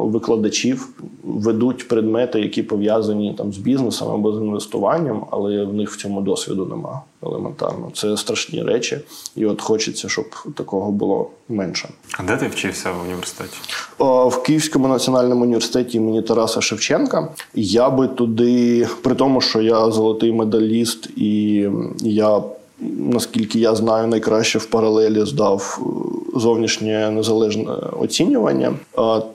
[0.00, 0.88] викладачів
[1.24, 6.20] ведуть предмети, які пов'язані там з бізнесом або з інвестуванням, але в них в цьому
[6.20, 7.90] досвіду нема елементарно.
[7.94, 9.00] Це страшні речі,
[9.36, 10.24] і от хочеться, щоб
[10.56, 11.88] такого було менше.
[12.18, 13.58] А де ти вчився в університеті?
[13.98, 17.28] В Київському національному університеті імені Тараса Шевченка.
[17.54, 21.68] Я би туди, при тому, що я золотий медаліст, і
[22.00, 22.42] я
[22.80, 28.72] наскільки я знаю, найкраще в паралелі здав е, зовнішнє незалежне оцінювання,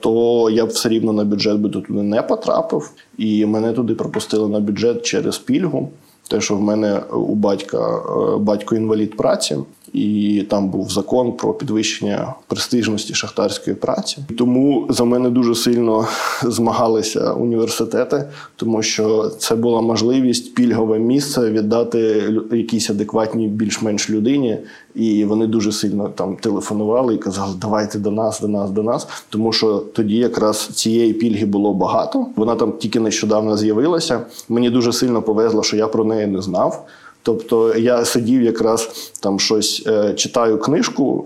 [0.00, 4.48] то я б все рівно на бюджет би туди не потрапив, і мене туди пропустили
[4.48, 5.88] на бюджет через пільгу.
[6.28, 9.56] Те, що в мене у батька е, батько інвалід праці,
[9.92, 14.18] і там був закон про підвищення престижності шахтарської праці.
[14.38, 16.06] Тому за мене дуже сильно
[16.42, 18.24] змагалися університети,
[18.56, 24.58] тому що це була можливість пільгове місце віддати якійсь адекватній, більш-менш людині.
[24.94, 29.08] І вони дуже сильно там телефонували і казали, давайте до нас, до нас, до нас.
[29.28, 32.26] Тому що тоді якраз цієї пільги було багато.
[32.36, 34.20] Вона там тільки нещодавно з'явилася.
[34.48, 36.86] Мені дуже сильно повезло, що я про неї не знав.
[37.30, 41.24] Тобто я сидів якраз там щось е, читаю книжку,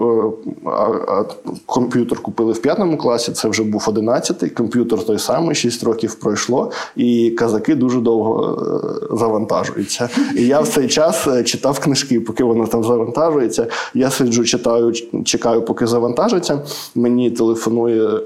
[0.66, 1.24] е, а,
[1.66, 3.32] комп'ютер купили в п'ятому класі.
[3.32, 4.50] Це вже був одинадцятий.
[4.50, 8.58] Комп'ютер той самий, шість років пройшло, і казаки дуже довго
[9.12, 10.08] е, завантажуються.
[10.36, 13.66] І я в цей час читав книжки, поки воно там завантажується.
[13.94, 14.92] Я сиджу, читаю,
[15.24, 16.62] чекаю, поки завантажиться.
[16.94, 18.20] Мені телефонує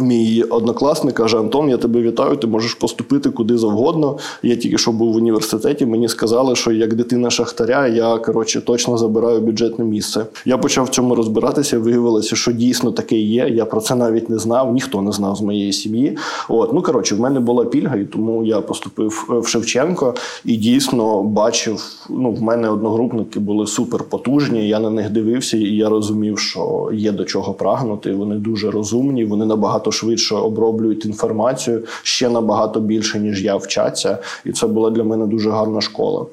[0.00, 4.18] Мій однокласник каже: Антон, я тебе вітаю, ти можеш поступити куди завгодно.
[4.42, 5.86] Я тільки що був в університеті.
[5.86, 10.26] Мені сказали, що як дитина шахтаря, я коротше точно забираю бюджетне місце.
[10.44, 11.78] Я почав в цьому розбиратися.
[11.78, 13.48] Виявилося, що дійсно таке є.
[13.48, 16.16] Я про це навіть не знав, ніхто не знав з моєї сім'ї.
[16.48, 21.22] От ну коротше, в мене була пільга, і тому я поступив в Шевченко і дійсно
[21.22, 21.84] бачив.
[22.10, 24.68] Ну, в мене одногрупники були супер потужні.
[24.68, 28.12] Я на них дивився, і я розумів, що є до чого прагнути.
[28.12, 34.18] Вони дуже розумні, вони набагато швидше оброблюють інформацію ще набагато більше, ніж я вчаться.
[34.44, 36.26] І це була для мене дуже гарна школа.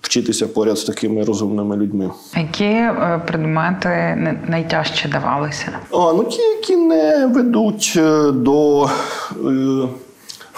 [0.00, 2.10] Вчитися поряд з такими розумними людьми.
[2.36, 3.88] Які е, предмети
[4.48, 5.68] найтяжче давалися?
[5.90, 8.88] А, ну ті, які не ведуть е, до.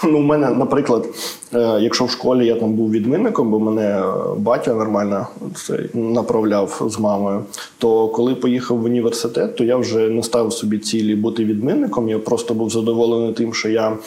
[0.03, 1.07] Ну, у мене, наприклад,
[1.53, 4.03] е, якщо в школі я там був відмінником, бо мене е,
[4.37, 7.43] батя нормально це направляв з мамою,
[7.77, 12.09] то коли поїхав в університет, то я вже не ставив собі цілі бути відмінником.
[12.09, 13.97] Я просто був задоволений тим, що я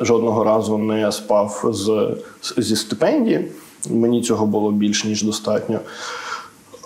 [0.00, 2.16] жодного разу не спав з,
[2.62, 3.48] зі стипендії.
[3.90, 5.78] Мені цього було більш ніж достатньо.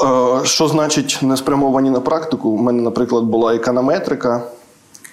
[0.02, 2.48] Е, Що значить не спрямовані на практику?
[2.48, 4.42] У мене, наприклад, була економетрика.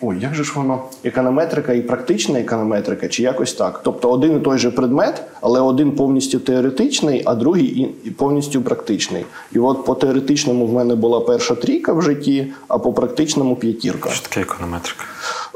[0.02, 0.84] Ой, як же ж воно?
[1.04, 3.82] Економетрика і практична економетрика, чи якось так.
[3.84, 7.66] Тобто один і той же предмет, але один повністю теоретичний, а другий
[8.04, 9.26] і- повністю практичний.
[9.52, 14.10] І от по теоретичному в мене була перша трійка в житті, а по практичному п'ятірка.
[14.10, 15.04] Що таке економетрика?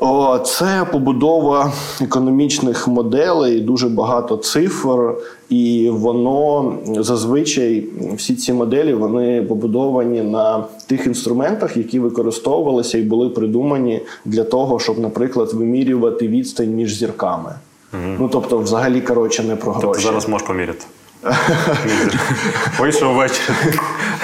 [0.01, 5.13] О, це побудова економічних моделей, дуже багато цифр,
[5.49, 7.83] і воно зазвичай
[8.15, 14.79] всі ці моделі вони побудовані на тих інструментах, які використовувалися і були придумані для того,
[14.79, 17.53] щоб, наприклад, вимірювати відстань між зірками.
[18.19, 20.85] Ну тобто, взагалі, коротше, не про Тобто зараз можеш поміряти.
[22.79, 23.55] Вийшов вечір.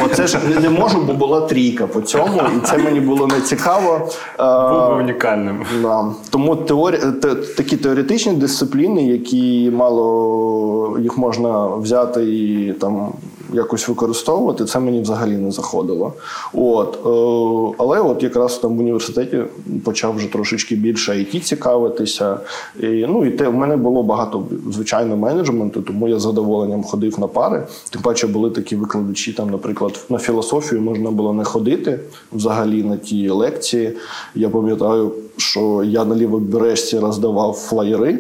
[0.06, 4.00] Оце ж не можу, бо була трійка по цьому, і це мені було не цікаво.
[4.40, 5.66] Був би Е, унікальним.
[5.82, 6.06] Да.
[6.30, 6.98] Тому теорі...
[7.22, 13.14] те- такі теоретичні дисципліни, які мало їх можна взяти і там
[13.54, 16.14] якось використовувати, це мені взагалі не заходило.
[16.54, 16.96] От.
[17.06, 19.44] Е, але от якраз там в університеті
[19.84, 22.40] почав вже трошечки більше IT цікавитися.
[22.80, 27.20] І, ну і те, в мене було багато звичайно менеджменту, тому я з задоволенням ходив
[27.20, 27.68] на пари.
[27.90, 32.00] Тим паче були такі викладачі, там, наприклад, на філософію можна було не ходити
[32.34, 33.94] взагалі на ті лекції.
[34.36, 38.20] Я пам'ятаю, що я на лівобережці роздавав флаєри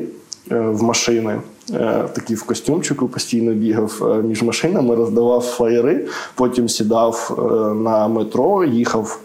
[0.51, 1.39] е, в машини.
[1.73, 8.07] Е, Такий в костюмчику постійно бігав е, між машинами, роздавав флаєри, потім сідав е, на
[8.07, 9.19] метро, їхав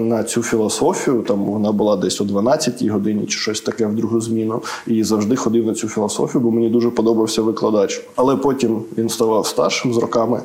[0.00, 1.24] на цю філософію.
[1.28, 4.62] Там вона була десь о 12-й годині чи щось таке в другу зміну.
[4.86, 8.04] І завжди ходив на цю філософію, бо мені дуже подобався викладач.
[8.16, 10.40] Але потім він ставав старшим з роками,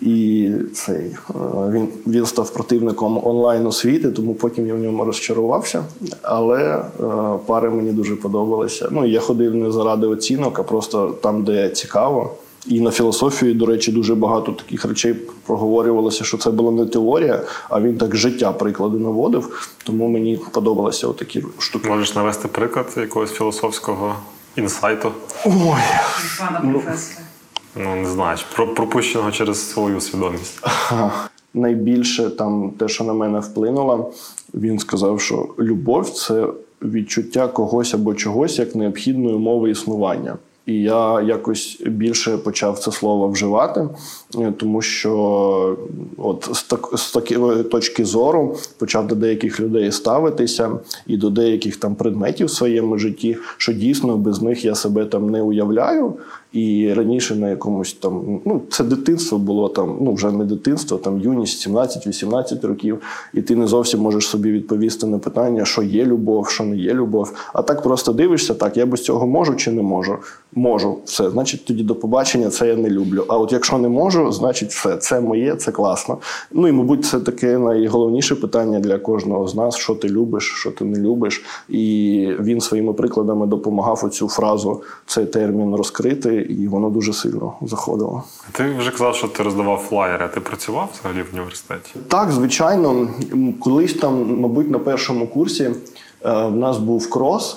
[0.00, 1.34] і цей е,
[1.70, 5.84] він, він став противником онлайн освіти, тому потім я в ньому розчарувався.
[6.22, 6.84] Але е,
[7.46, 8.88] пари мені дуже подобалися.
[8.90, 12.30] Ну я ходив не заради оцінок, а просто там, де цікаво.
[12.66, 15.14] І на філософії, до речі, дуже багато таких речей
[15.46, 19.70] проговорювалося, що це була не теорія, а він так життя приклади наводив.
[19.84, 21.88] Тому мені подобалися отакі штуки.
[21.88, 24.14] Можеш навести приклад якогось філософського
[24.56, 25.12] інсайту.
[25.46, 25.52] Ой,
[26.72, 27.20] професора.
[27.76, 30.60] Ну, не знаю, про- пропущеного через свою свідомість.
[31.54, 34.12] найбільше там те, що на мене вплинуло,
[34.54, 36.46] він сказав, що любов це
[36.82, 40.36] відчуття когось або чогось як необхідної умови існування.
[40.66, 43.88] І я якось більше почав це слово вживати,
[44.38, 45.76] е, тому що
[46.16, 50.70] от з, так, з такої точки зору почав до деяких людей ставитися
[51.06, 55.30] і до деяких там предметів в своєму житті, що дійсно без них я себе там
[55.30, 56.14] не уявляю.
[56.54, 61.20] І раніше на якомусь там, ну це дитинство було там, ну вже не дитинство, там
[61.20, 62.98] юність, 17-18 років,
[63.34, 66.94] і ти не зовсім можеш собі відповісти на питання, що є любов, що не є
[66.94, 67.32] любов.
[67.52, 70.16] А так просто дивишся, так, я без цього можу чи не можу.
[70.52, 73.24] Можу, все, значить, тоді до побачення це я не люблю.
[73.28, 76.18] А от якщо не можу, значить все, це моє, це класно.
[76.52, 80.70] Ну і мабуть, це таке найголовніше питання для кожного з нас: що ти любиш, що
[80.70, 81.44] ти не любиш.
[81.68, 88.22] І він своїми прикладами допомагав оцю фразу, цей термін розкрити, і воно дуже сильно заходило.
[88.52, 90.28] Ти вже казав, що ти роздавав флаєри.
[90.34, 91.90] Ти працював взагалі в університеті?
[92.08, 93.08] Так, звичайно,
[93.60, 95.72] колись там, мабуть, на першому курсі е,
[96.46, 97.56] в нас був крос.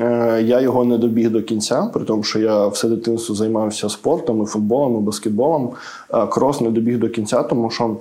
[0.00, 4.42] Е, Я його не добіг до кінця, при тому, що я все дитинство займався спортом,
[4.42, 5.70] і футболом, і баскетболом.
[6.14, 7.96] Е, Крос не добіг до кінця, тому що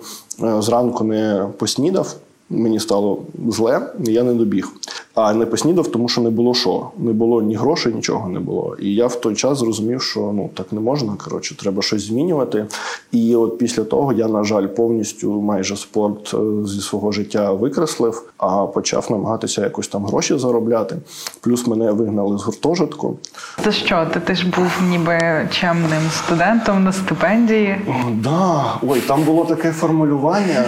[0.59, 2.15] зранку не поснідав,
[2.49, 4.69] мені стало зле, і я не добіг.
[5.15, 6.87] А не поснідав, тому що не було що.
[6.97, 8.75] Не було ні грошей, нічого не було.
[8.79, 11.13] І я в той час зрозумів, що ну так не можна.
[11.23, 12.65] Коротше, треба щось змінювати.
[13.11, 18.23] І от після того я, на жаль, повністю майже спорт е, зі свого життя викреслив,
[18.37, 20.97] а почав намагатися якось там гроші заробляти.
[21.41, 23.17] Плюс мене вигнали з гуртожитку.
[23.63, 24.07] Це що?
[24.13, 27.81] Ти, ти ж був ніби чемним студентом на стипендії.
[27.87, 28.65] О, да.
[28.87, 30.65] Ой, там було таке формулювання.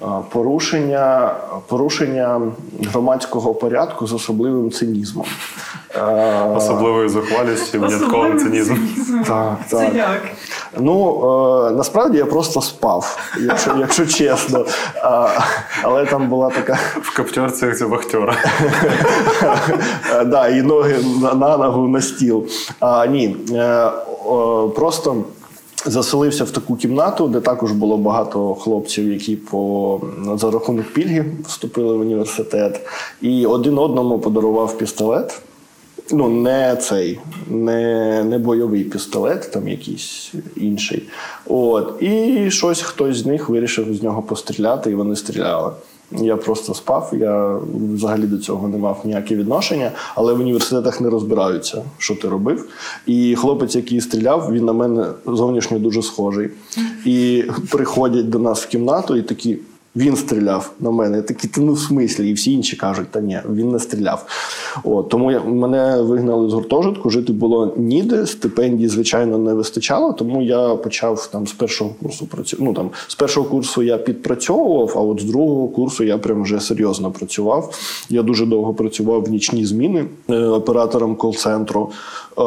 [0.00, 1.34] А, Порушення,
[1.66, 2.40] порушення
[2.82, 5.26] громадського порядку з особливим цинізмом.
[5.94, 8.88] Е, Особливою зухвалістю, винятковим цинізмом.
[9.26, 10.20] Так, так.
[10.78, 11.20] Ну
[11.68, 14.66] е, насправді я просто спав, якщо, якщо чесно.
[15.82, 18.36] Але там була така В коптерці це вахтера.
[20.14, 22.46] Е, да, і ноги на, ногу на стіл.
[22.80, 23.90] А, ні, е,
[24.76, 25.16] просто
[25.86, 30.00] заселився в таку кімнату, де також було багато хлопців, які по
[30.34, 32.80] за рахунок пільги вступили в університет,
[33.20, 35.40] і один одному подарував пістолет.
[36.10, 37.18] Ну, не цей,
[37.50, 41.02] не, не бойовий пістолет, там якийсь інший.
[41.46, 42.02] От.
[42.02, 45.72] І щось хтось з них вирішив з нього постріляти, і вони стріляли.
[46.10, 47.58] Я просто спав, я
[47.94, 52.68] взагалі до цього не мав ніяке відношення, але в університетах не розбираються, що ти робив.
[53.06, 56.50] І хлопець, який стріляв, він на мене зовнішньо дуже схожий.
[57.04, 59.58] І приходять до нас в кімнату і такі.
[59.96, 61.22] Він стріляв на мене.
[61.22, 64.26] Такі, та ну в смислі, і всі інші кажуть, та ні, він не стріляв.
[64.84, 70.42] От, тому я, мене вигнали з гуртожитку, жити було ніде, стипендії, звичайно, не вистачало, тому
[70.42, 72.64] я почав там з першого курсу працювати.
[72.64, 76.60] Ну там з першого курсу я підпрацьовував, а от з другого курсу я прям вже
[76.60, 77.74] серйозно працював.
[78.08, 81.90] Я дуже довго працював в нічні зміни е, оператором кол-центру.
[82.38, 82.42] Е,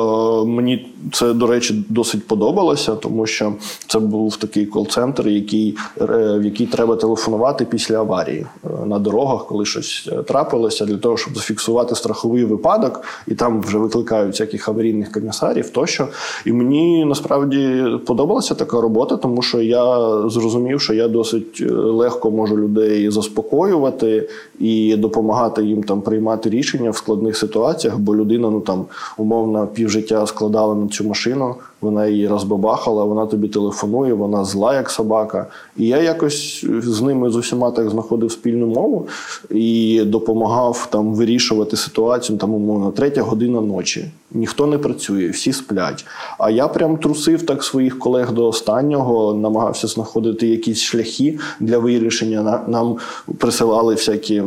[0.45, 3.53] мені це, до речі, досить подобалося, тому що
[3.87, 6.05] це був такий кол-центр, який, е,
[6.39, 11.17] в який треба телефонувати після аварії е, на дорогах, коли щось е, трапилося, для того,
[11.17, 16.07] щоб зафіксувати страховий випадок, і там вже викликають всяких аварійних комісарів тощо.
[16.45, 22.31] І мені насправді подобалася така робота, тому що я зрозумів, що я досить е, легко
[22.31, 28.61] можу людей заспокоювати і допомагати їм там приймати рішення в складних ситуаціях, бо людина, ну
[28.61, 28.85] там
[29.17, 34.89] умовно півжиття складала на цю машину, вона її розбабахала, вона тобі телефонує, вона зла, як
[34.89, 35.47] собака.
[35.77, 39.07] І я якось з ними з усіма так знаходив спільну мову
[39.49, 44.11] і допомагав там вирішувати ситуацію, там, умовно, третя година ночі.
[44.31, 46.05] Ніхто не працює, всі сплять.
[46.37, 52.41] А я прям трусив так своїх колег до останнього, намагався знаходити якісь шляхи для вирішення.
[52.43, 52.97] На- Нам
[53.37, 54.41] присилали всякі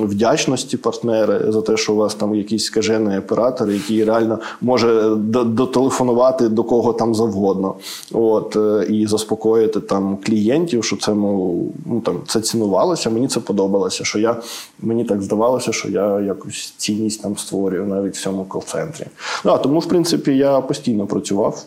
[0.00, 5.10] вдячності партнери за те, що у вас там якийсь скажений оператор, який реально може
[5.44, 7.74] дотелефонувати до кого там завгодно.
[8.12, 11.72] От е, і заспокоїти там клієнтів, що це ну
[12.04, 13.10] там це цінувалося.
[13.10, 14.04] Мені це подобалося.
[14.04, 14.36] Що я
[14.80, 19.06] мені так здавалося, що я якусь цінність там створюю навіть в цьому кол-центрі.
[19.44, 21.64] Ну, а тому, в принципі, я постійно працював.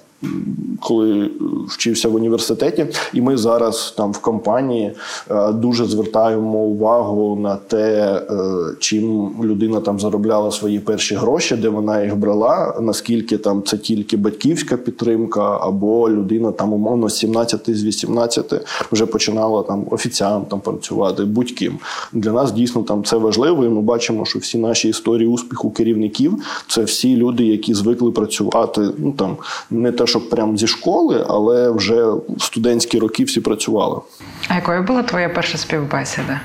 [0.80, 1.30] Коли
[1.68, 4.94] вчився в університеті, і ми зараз там в компанії
[5.32, 8.36] е, дуже звертаємо увагу на те, е,
[8.80, 14.18] чим людина там заробляла свої перші гроші, де вона їх брала, наскільки там це тільки
[14.18, 18.54] батьківська підтримка, або людина там умовно з 17 з 18
[18.92, 21.80] вже починала там офіціантом працювати, будь-ким.
[22.14, 26.34] Для нас дійсно там це важливо, і ми бачимо, що всі наші історії успіху керівників
[26.68, 28.90] це всі люди, які звикли працювати.
[28.98, 29.38] Ну там
[29.72, 34.02] не те, щоб прям зі школи, але вже в студентські роки всі працювали.
[34.48, 36.42] А якою була твоя перша співбесіда?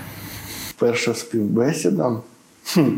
[0.78, 2.16] Перша співбесіда.
[2.74, 2.88] Хм.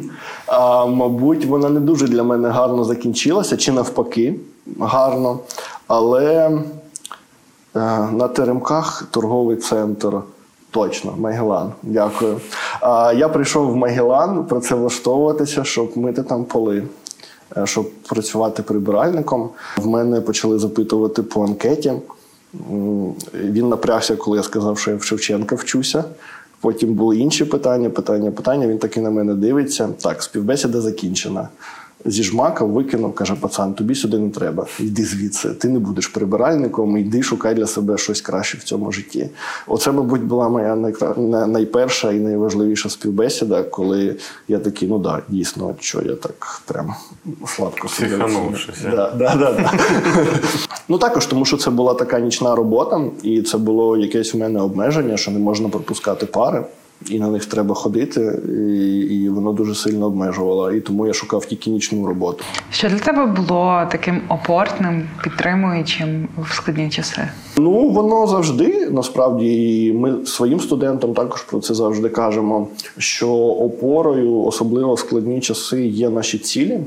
[0.46, 4.34] А, мабуть, вона не дуже для мене гарно закінчилася, чи навпаки,
[4.80, 5.38] гарно.
[5.86, 6.50] Але
[7.76, 7.80] е,
[8.12, 10.12] на теремках торговий центр.
[10.70, 11.72] Точно, Магелан.
[11.82, 12.40] Дякую.
[12.80, 16.82] А, я прийшов в Магелан працевлаштовуватися, щоб мити там поли,
[17.64, 19.50] щоб працювати прибиральником.
[19.76, 21.92] В мене почали запитувати по анкеті.
[23.34, 26.04] Він напрягся, коли я сказав, що я в Шевченка вчуся.
[26.60, 28.66] Потім були інші питання, питання, питання.
[28.66, 29.88] Він таки на мене дивиться.
[30.02, 31.48] Так, співбесіда закінчена.
[32.06, 34.66] Зіжмакав, викинув, каже: пацан, тобі сюди не треба.
[34.80, 35.48] Йди звідси.
[35.48, 39.30] Ти не будеш прибиральником, йди шукай для себе щось краще в цьому житті.
[39.66, 40.76] Оце, мабуть, була моя
[41.46, 44.16] найперша і найважливіша співбесіда, коли
[44.48, 46.94] я такий, ну да, дійсно, що я так прям
[47.46, 47.88] сладко
[48.82, 49.72] да, да, да.
[50.88, 54.60] ну також, тому що це була така нічна робота, і це було якесь у мене
[54.60, 56.64] обмеження, що не можна пропускати пари.
[57.10, 60.72] І на них треба ходити, і, і воно дуже сильно обмежувало.
[60.72, 62.44] І тому я шукав тільки нічну роботу.
[62.70, 67.28] Що для тебе було таким опортним, підтримуючим в складні часи?
[67.56, 72.68] Ну, воно завжди насправді, і ми своїм студентам також про це завжди кажемо.
[72.98, 76.80] Що опорою, особливо в складні часи, є наші цілі.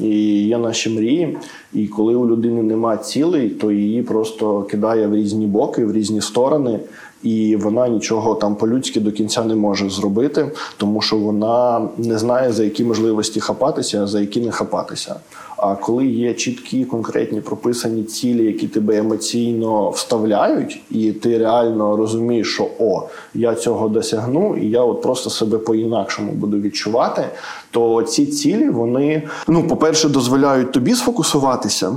[0.00, 0.08] І
[0.46, 1.38] є наші мрії,
[1.74, 6.20] і коли у людини нема цілей, то її просто кидає в різні боки, в різні
[6.20, 6.80] сторони,
[7.22, 12.52] і вона нічого там по-людськи до кінця не може зробити, тому що вона не знає
[12.52, 15.16] за які можливості хапатися, а за які не хапатися.
[15.56, 22.54] А коли є чіткі, конкретні прописані цілі, які тебе емоційно вставляють, і ти реально розумієш,
[22.54, 23.02] що о,
[23.34, 27.24] я цього досягну, і я от просто себе по-інакшому буду відчувати,
[27.70, 31.92] то ці цілі вони, ну, по-перше, дозволяють тобі сфокусуватися.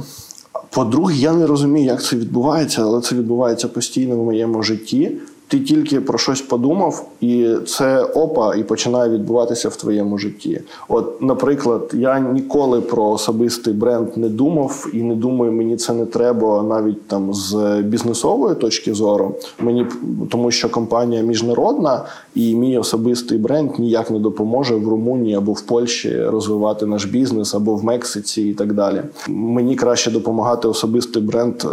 [0.73, 5.11] По-друге, я не розумію, як це відбувається, але це відбувається постійно в моєму житті.
[5.53, 10.61] Ти тільки про щось подумав, і це опа, і починає відбуватися в твоєму житті.
[10.87, 16.05] От, наприклад, я ніколи про особистий бренд не думав і не думаю, мені це не
[16.05, 19.35] треба навіть там з бізнесової точки зору.
[19.59, 19.85] Мені
[20.29, 22.01] тому, що компанія міжнародна,
[22.35, 27.53] і мій особистий бренд ніяк не допоможе в Румунії або в Польщі розвивати наш бізнес,
[27.53, 29.01] або в Мексиці і так далі.
[29.27, 31.67] Мені краще допомагати особистий бренд е,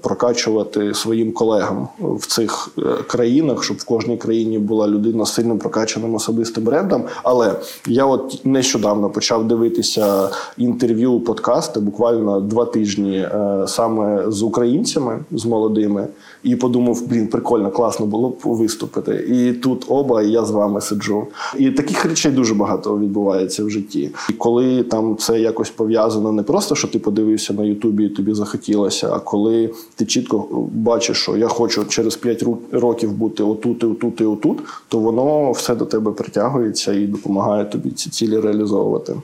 [0.00, 5.58] прокачувати своїм колегам в цих е, країнах, щоб в кожній країні була людина з сильно
[5.58, 7.04] прокачаним особистим брендом.
[7.22, 7.54] Але
[7.86, 10.28] я от нещодавно почав дивитися
[10.58, 16.06] інтерв'ю, подкасти, буквально два тижні е, саме з українцями, з молодими,
[16.42, 19.26] і подумав: блін, прикольно, класно було б виступити.
[19.28, 21.26] І тут оба, і я з вами сиджу.
[21.58, 24.10] І таких речей дуже багато відбувається в житті.
[24.30, 28.34] І коли там це якось пов'язано, не просто що ти подивився на Ютубі і тобі
[28.34, 33.86] захотілося, а коли ти чітко бачиш, що я хочу через 5 років бути отут, і
[33.86, 39.14] отут, і отут, то воно все до тебе притягується і допомагає тобі ці цілі реалізовувати.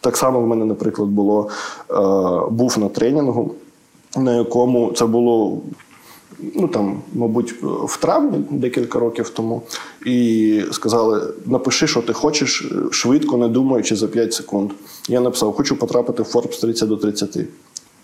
[0.00, 1.48] Так само в мене, наприклад, було
[1.90, 1.94] е,
[2.50, 3.50] був на тренінгу,
[4.16, 5.58] на якому це було.
[6.38, 9.62] Ну там, мабуть, в травні декілька років тому,
[10.06, 14.70] і сказали: напиши, що ти хочеш, швидко, не думаючи за 5 секунд.
[15.08, 17.38] Я написав: хочу потрапити в Forbes 30 до 30.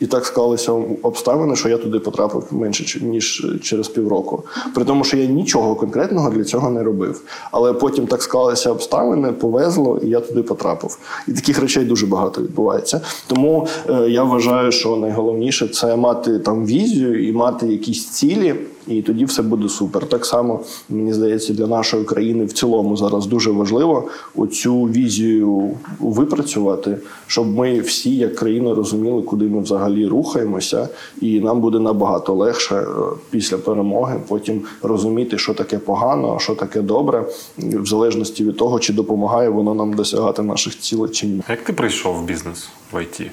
[0.03, 0.73] І так склалися
[1.03, 4.43] обставини, що я туди потрапив менше ніж через півроку.
[4.75, 7.23] При тому, що я нічого конкретного для цього не робив.
[7.51, 10.99] Але потім так склалися обставини, повезло, і я туди потрапив.
[11.29, 13.01] І таких речей дуже багато відбувається.
[13.27, 18.55] Тому е, я вважаю, що найголовніше це мати там візію і мати якісь цілі.
[18.87, 20.07] І тоді все буде супер.
[20.07, 25.71] Так само мені здається, для нашої країни в цілому зараз дуже важливо оцю візію
[26.01, 30.89] випрацювати, щоб ми всі, як країна, розуміли, куди ми взагалі рухаємося,
[31.21, 32.87] і нам буде набагато легше е,
[33.31, 37.25] після перемоги потім розуміти, що таке погано, а що таке добре,
[37.59, 41.43] в залежності від того, чи допомагає воно нам досягати наших цілей чи ні.
[41.49, 43.31] Як ти прийшов в бізнес в ІТ?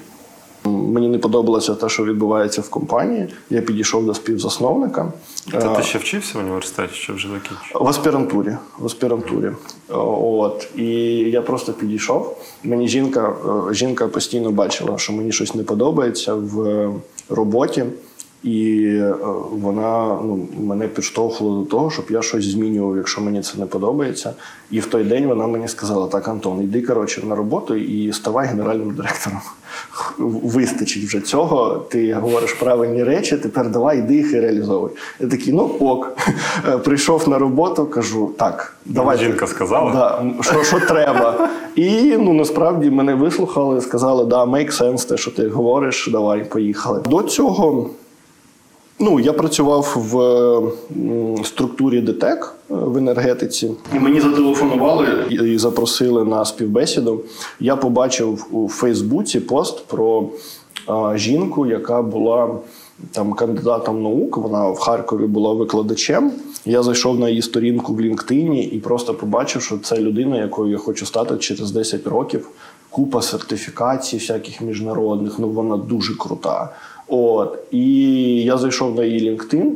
[0.64, 3.28] Мені не подобалося те, що відбувається в компанії.
[3.50, 5.12] Я підійшов до співзасновника.
[5.50, 7.82] Це ти ще вчився в університеті, чи вже закінчив?
[7.82, 8.56] В аспірантурі.
[8.78, 9.52] В аспірантурі.
[9.88, 10.68] От.
[10.76, 10.84] І
[11.30, 12.36] я просто підійшов.
[12.64, 13.36] Мені жінка,
[13.70, 16.90] е, жінка постійно бачила, що мені щось не подобається в
[17.28, 17.84] роботі.
[18.42, 19.14] І е,
[19.52, 24.34] вона ну, мене підштовхувала до того, щоб я щось змінював, якщо мені це не подобається.
[24.70, 28.46] І в той день вона мені сказала: так, Антон, йди коротше на роботу і ставай
[28.46, 29.40] генеральним директором.
[30.18, 31.86] Вистачить вже цього.
[31.90, 34.90] Ти говориш правильні речі, тепер давай йди їх і реалізовуй.
[35.20, 36.16] Я такий, ну ок.
[36.84, 39.18] Прийшов на роботу, кажу, так, давай.
[39.18, 39.92] Жінка сказала?
[39.92, 41.48] Да, що, що треба.
[41.76, 47.02] І ну насправді мене вислухали, сказали, да, make sense, те, що ти говориш, давай, поїхали.
[47.06, 47.90] До цього.
[49.02, 57.20] Ну, я працював в структурі ДТЕК в енергетиці, і мені зателефонували і запросили на співбесіду.
[57.60, 60.28] Я побачив у Фейсбуці пост про
[60.86, 62.58] а, жінку, яка була
[63.12, 64.36] там кандидатом наук.
[64.36, 66.32] Вона в Харкові була викладачем.
[66.64, 70.78] Я зайшов на її сторінку в LinkedIn і просто побачив, що це людина, якою я
[70.78, 72.48] хочу стати через 10 років.
[72.90, 75.38] Купа сертифікацій, всяких міжнародних.
[75.38, 76.68] Ну вона дуже крута.
[77.10, 77.84] От і
[78.42, 79.70] я зайшов на її LinkedIn,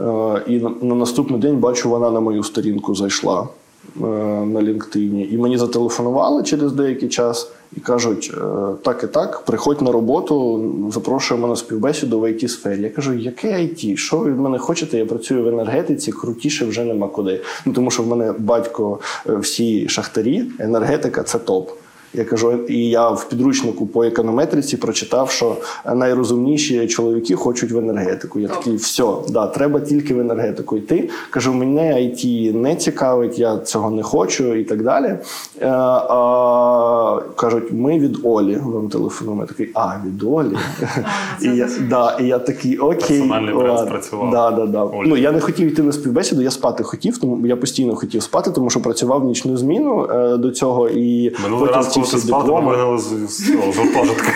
[0.00, 3.48] е, і на, на наступний день бачу, вона на мою сторінку зайшла
[3.96, 4.00] е,
[4.44, 5.34] на LinkedIn.
[5.34, 8.40] І мені зателефонували через деякий час і кажуть: е,
[8.82, 12.82] так і так, приходь на роботу, запрошуємо на співбесіду в it сфері.
[12.82, 13.96] Я кажу, яке IT?
[13.96, 14.98] Що ви від мене хочете?
[14.98, 17.40] Я працюю в енергетиці, крутіше вже нема куди.
[17.66, 21.70] Ну тому що в мене батько всі шахтарі, енергетика це топ.
[22.14, 25.56] Я кажу, і я в підручнику по економетриці прочитав, що
[25.94, 28.40] найрозумніші чоловіки хочуть в енергетику.
[28.40, 31.10] Я такий, все, да, треба тільки в енергетику йти.
[31.30, 35.06] Кажу, мене IT не цікавить, я цього не хочу і так далі.
[35.06, 39.42] Е, а, кажуть, ми від Олі вам телефонуємо.
[39.42, 40.56] Я такий, а, від Олі.
[41.42, 43.18] і, я, да, і я такий, окей.
[43.18, 44.30] Персональний бренд спрацював.
[44.30, 44.90] Да, да, да.
[45.06, 48.50] Ну, я не хотів йти на співбесіду, я спати хотів, тому я постійно хотів спати,
[48.50, 50.88] тому що працював нічну зміну е, до цього.
[50.88, 53.72] І потім раз, ці коли ти всі спав, дипломи.
[53.72, 54.32] з гуртожитка.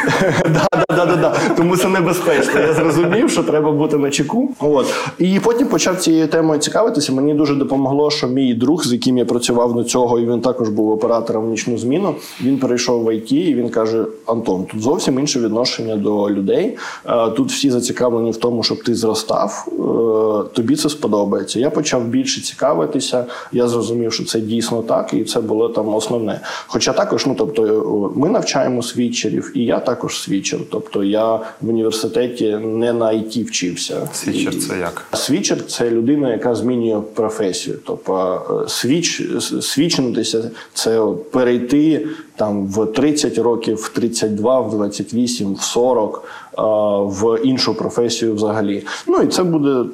[1.57, 2.61] Тому це небезпечно.
[2.61, 4.55] Я зрозумів, що треба бути на чеку.
[4.61, 4.87] От
[5.19, 7.13] і потім почав цією темою цікавитися.
[7.13, 10.69] Мені дуже допомогло, що мій друг, з яким я працював до цього, і він також
[10.69, 12.15] був оператором в нічну зміну.
[12.43, 16.77] Він перейшов в ІТ, і він каже: Антон, тут зовсім інше відношення до людей.
[17.07, 19.67] Е, Тут всі зацікавлені в тому, щоб ти зростав.
[19.69, 21.61] Е, Тобі це сподобається.
[21.61, 23.25] Я почав більше цікавитися.
[23.53, 26.41] Я зрозумів, що це дійсно так, і це було там основне.
[26.67, 30.61] Хоча також, ну тобто, е, ми навчаємо світчерів, і я також світчер.
[30.71, 34.09] Тобто я в університеті не на IT вчився.
[34.13, 35.05] Світчер І- це як?
[35.13, 37.77] Світчер це людина, яка змінює професію.
[37.87, 42.07] Тобто е, switch, с- світчитися це перейти
[42.37, 46.25] там в 30 років, в 32, в 28, в 40
[46.59, 46.63] е,
[47.03, 48.83] в іншу професію взагалі.
[49.07, 49.85] Ну і це буде.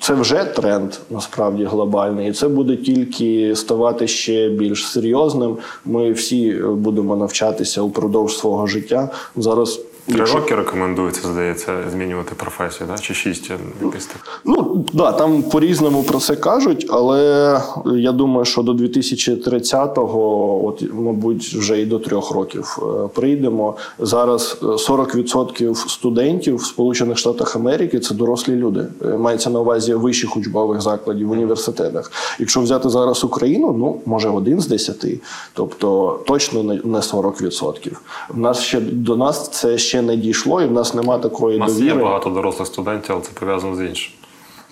[0.00, 5.56] Це вже тренд насправді глобальний, і це буде тільки ставати ще більш серйозним.
[5.84, 9.08] Ми всі е, будемо навчатися упродовж свого життя.
[9.36, 12.98] Зараз роки рекомендується, здається, змінювати професію, да?
[12.98, 13.50] чи шість
[13.82, 14.40] якось так.
[14.44, 21.44] Ну да, там по-різному про це кажуть, але я думаю, що до 2030-го, от мабуть,
[21.44, 23.76] вже і до трьох років е, прийдемо.
[23.98, 28.86] Зараз е, 40% студентів в Сполучених Штатах Америки це дорослі люди.
[29.04, 32.12] Е, Мається на увазі вищих учбових закладів в університетах.
[32.38, 35.20] Якщо взяти зараз Україну, ну може один з десяти,
[35.54, 37.92] тобто точно не не 40%.
[38.28, 41.60] В нас ще до нас це ще не дійшло, і в нас нема такої У
[41.60, 41.96] нас довіри.
[41.96, 44.12] є багато дорослих студентів, але це пов'язано з іншим.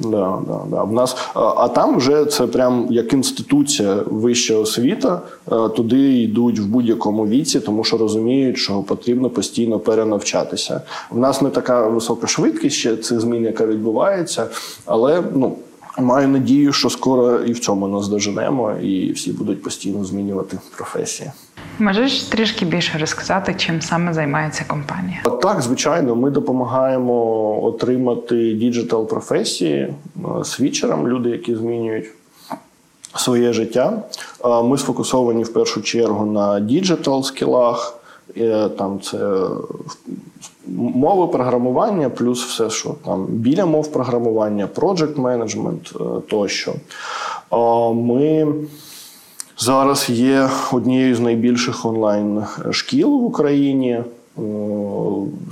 [0.00, 0.82] Да, да, да.
[0.82, 5.20] В нас, а, а там вже це прям як інституція вища освіта.
[5.52, 10.80] е, Туди йдуть в будь-якому віці, тому що розуміють, що потрібно постійно перенавчатися.
[11.10, 14.46] В нас не така висока швидкість ще цих змін, яка відбувається,
[14.86, 15.56] але ну.
[16.00, 21.30] Маю надію, що скоро і в цьому нас доженемо, і всі будуть постійно змінювати професії.
[21.78, 25.22] Можеш трішки більше розказати, чим саме займається компанія?
[25.42, 32.06] Так, звичайно, ми допомагаємо отримати digital професії е, світчерам, люди, які змінюють
[33.16, 34.02] своє життя.
[34.44, 37.98] Е, Ми сфокусовані в першу чергу на digital скілах.
[38.36, 39.18] Е, Там це
[40.76, 44.66] мови програмування, плюс все, що там біля мов програмування,
[45.16, 46.74] management е, тощо.
[47.94, 48.54] Ми
[49.58, 54.02] Зараз є однією з найбільших онлайн шкіл в Україні.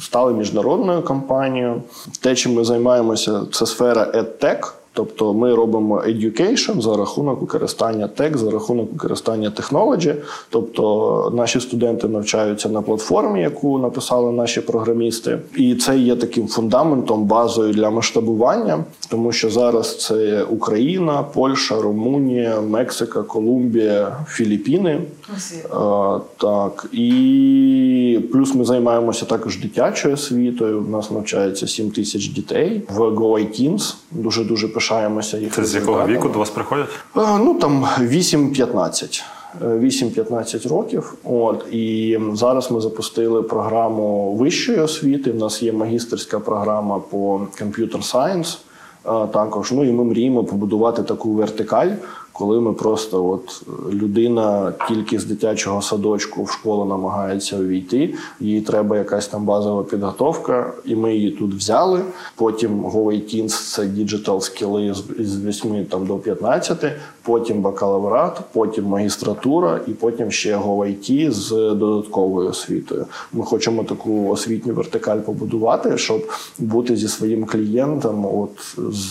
[0.00, 1.82] Стали міжнародною компанією.
[2.20, 4.72] Те, чим ми займаємося, це сфера EdTech.
[4.96, 10.14] Тобто ми робимо education за рахунок використання tech, за рахунок використання технологі.
[10.50, 17.24] Тобто наші студенти навчаються на платформі, яку написали наші програмісти, і це є таким фундаментом,
[17.24, 24.90] базою для масштабування, тому що зараз це Україна, Польща, Румунія, Мексика, Колумбія, Філіппіни.
[24.90, 30.84] Е, Так і плюс ми займаємося також дитячою освітою.
[30.88, 33.94] У нас навчається 7 тисяч дітей в Go Teens.
[34.10, 35.54] Дуже дуже пишаємося їх.
[35.54, 36.88] Це з якого віку до вас приходять?
[37.16, 39.22] Е, Ну там 8-15.
[39.62, 41.14] Е, 8-15 років.
[41.24, 45.30] От і зараз ми запустили програму вищої освіти.
[45.30, 48.58] У нас є магістерська програма по комп'ютер Science.
[49.06, 51.90] е, Також ну і ми мріємо побудувати таку вертикаль,
[52.38, 58.14] коли ми просто от е, людина тільки з дитячого садочку в школу намагається увійти.
[58.40, 62.00] Їй треба якась там базова підготовка, і ми її тут взяли.
[62.36, 68.84] Потім Go Teens– це digital скіли з- з 8 там до 15, потім бакалаврат, потім
[68.84, 73.06] магістратура, і потім ще Go IT з додатковою освітою.
[73.32, 76.26] Ми хочемо таку освітню вертикаль побудувати, щоб
[76.58, 79.10] бути зі своїм клієнтом от з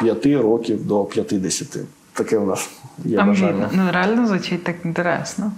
[0.00, 1.78] 5 років до 50.
[2.14, 2.70] Таке у нас
[3.04, 3.68] є бажання.
[3.72, 5.52] ну, реально звучить так інтересно.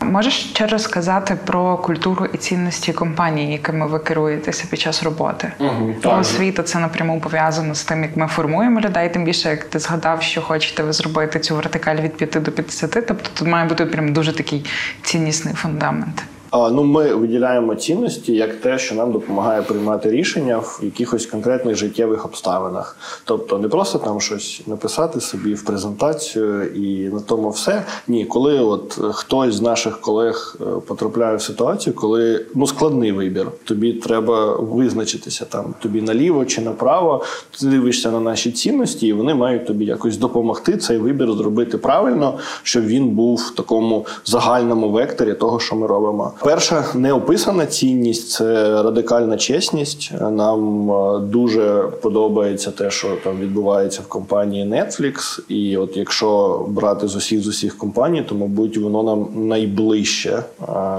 [0.00, 5.52] Можеш ще розказати про культуру і цінності компанії, якими ви керуєтеся під час роботи?
[5.58, 6.20] Бо так.
[6.20, 9.12] освіта це напряму пов'язано з тим, як ми формуємо людей.
[9.12, 12.90] Тим більше, як ти згадав, що хочете ви зробити цю вертикаль від 5 до 50,
[12.90, 14.64] тобто тут має бути прям дуже такий
[15.02, 16.22] ціннісний фундамент.
[16.52, 22.24] Ну, ми виділяємо цінності як те, що нам допомагає приймати рішення в якихось конкретних життєвих
[22.24, 22.96] обставинах.
[23.24, 27.84] Тобто не просто там щось написати собі в презентацію і на тому все.
[28.08, 33.46] Ні, коли от хтось з наших колег е, потрапляє в ситуацію, коли ну складний вибір,
[33.64, 37.24] тобі треба визначитися там тобі наліво чи направо.
[37.60, 42.38] Ти дивишся на наші цінності, і вони мають тобі якось допомогти цей вибір зробити правильно,
[42.62, 46.32] щоб він був в такому загальному векторі того, що ми робимо.
[46.44, 50.12] Перша неописана цінність це радикальна чесність.
[50.20, 55.40] Нам е, дуже подобається те, що там відбувається в компанії Netflix.
[55.48, 60.42] І от якщо брати з усіх з усіх компаній, то мабуть воно нам найближче.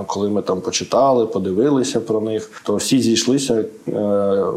[0.07, 3.91] Коли ми там почитали, подивилися про них, то всі зійшлися е,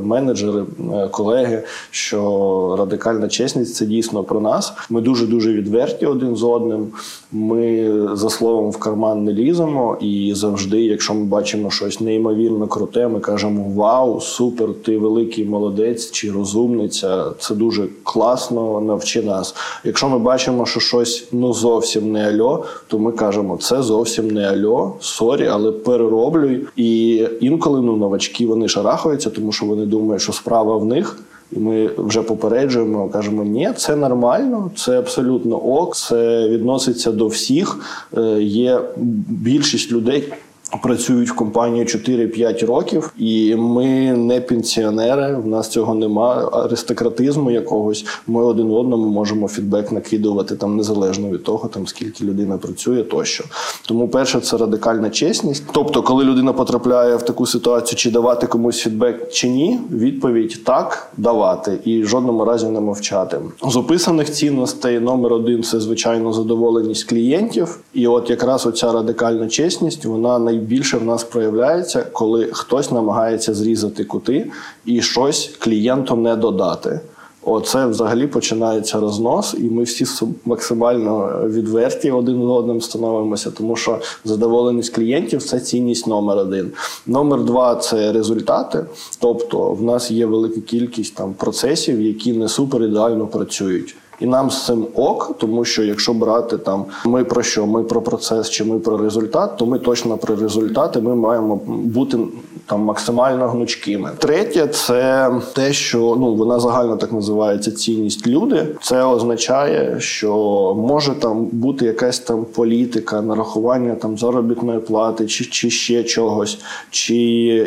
[0.02, 0.64] менеджери,
[0.94, 4.72] е, колеги, що радикальна чесність це дійсно про нас.
[4.90, 6.86] Ми дуже дуже відверті один з одним.
[7.32, 13.08] Ми за словом в карман не ліземо, і завжди, якщо ми бачимо щось неймовірно круте,
[13.08, 14.68] ми кажемо Вау, супер!
[14.84, 17.24] Ти великий молодець чи розумниця.
[17.38, 19.54] Це дуже класно, навчи нас.
[19.84, 24.48] Якщо ми бачимо, що щось ну зовсім не альо, то ми кажемо, це зовсім не
[24.48, 26.66] альо, sorry, але перероблюй.
[26.76, 31.18] І інколи ну новачки вони шарахаються, тому що вони думають, що справа в них.
[31.56, 37.78] І ми вже попереджуємо, кажемо, ні, це нормально, це абсолютно ok, це відноситься до всіх.
[38.16, 38.80] Е, Є
[39.28, 40.32] більшість людей.
[40.80, 45.36] Працюють в компанії 4-5 років, і ми не пенсіонери.
[45.36, 48.04] В нас цього нема аристократизму якогось.
[48.26, 53.44] Ми один одному можемо фідбек накидувати там незалежно від того, там скільки людина працює, тощо.
[53.88, 55.64] Тому перше це радикальна чесність.
[55.72, 61.12] Тобто, коли людина потрапляє в таку ситуацію, чи давати комусь фідбек чи ні, відповідь так
[61.16, 63.38] давати і в жодному разі не мовчати.
[63.68, 67.78] З описаних цінностей номер один це звичайно задоволеність клієнтів.
[67.94, 74.04] І от якраз оця радикальна чесність, вона найбільше в нас проявляється, коли хтось намагається зрізати
[74.04, 74.50] кути
[74.84, 77.00] і щось клієнту не додати.
[77.44, 80.06] Оце взагалі починається рознос, і ми всі
[80.44, 86.70] максимально відверті один з одним становимося, тому що задоволеність клієнтів це цінність номер один.
[87.06, 88.84] Номер два це результати.
[89.18, 93.96] Тобто, в нас є велика кількість там процесів, які не супер ідеально працюють.
[94.20, 98.02] І нам з цим ок, тому що якщо брати там ми про що, ми про
[98.02, 102.18] процес чи ми про результат, то ми точно про результати ми маємо бути
[102.66, 104.10] там максимально гнучкими.
[104.18, 108.66] Третє, це те, що ну вона загально так називається цінність люди.
[108.82, 110.34] Це означає, що
[110.78, 116.58] може там бути якась там політика, нарахування там заробітної плати, чи, чи ще чогось,
[116.90, 117.16] чи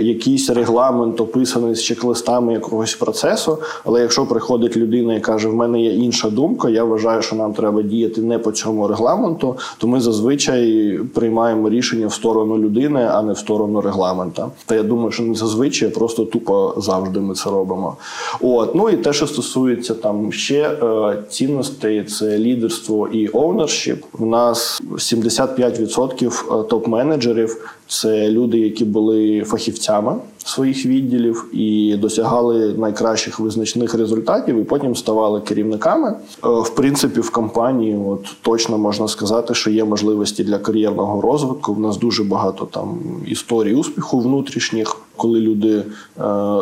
[0.01, 3.57] якийсь регламент описаний з чек-листами якогось процесу.
[3.85, 7.53] Але якщо приходить людина і каже, в мене є інша думка, я вважаю, що нам
[7.53, 13.21] треба діяти не по цьому регламенту, то ми зазвичай приймаємо рішення в сторону людини, а
[13.21, 14.49] не в сторону регламента.
[14.65, 17.97] Та думаю, що не зазвичай, просто тупо завжди ми це робимо.
[18.41, 24.05] От ну і те, що стосується там ще е, цінностей, це лідерство і оунершіп.
[24.19, 27.49] У нас 75% топ-менеджерів
[27.87, 30.15] це люди, які були фахівцями
[30.45, 36.09] своїх відділів і досягали найкращих визначних результатів, і потім ставали керівниками.
[36.09, 41.73] Е, В принципі, в компанії от точно можна сказати, що є можливості для кар'єрного розвитку.
[41.73, 45.83] У нас дуже багато там історій успіху внутрішніх, коли люди е,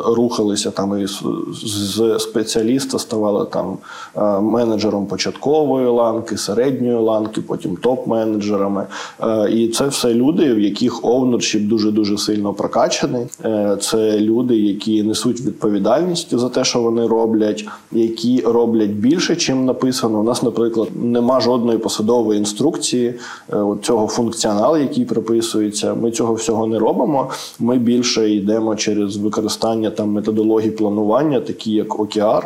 [0.06, 1.22] рухалися там із
[1.64, 3.78] з спеціаліста, ставали там
[4.18, 8.86] е, менеджером початкової ланки, середньої ланки, потім топ-менеджерами.
[9.24, 13.26] Е, і це все люди, в яких оунершіп дуже дуже сильно прокачаний.
[13.46, 19.66] Е, це люди, які несуть відповідальність за те, що вони роблять, які роблять більше, чим
[19.66, 20.20] написано.
[20.20, 23.14] У нас, наприклад, нема жодної посадової інструкції
[23.54, 25.94] е, цього функціоналу, який прописується.
[25.94, 27.30] Ми цього всього не робимо.
[27.60, 32.44] Ми більше йдемо через використання там методологій планування, такі як OKR.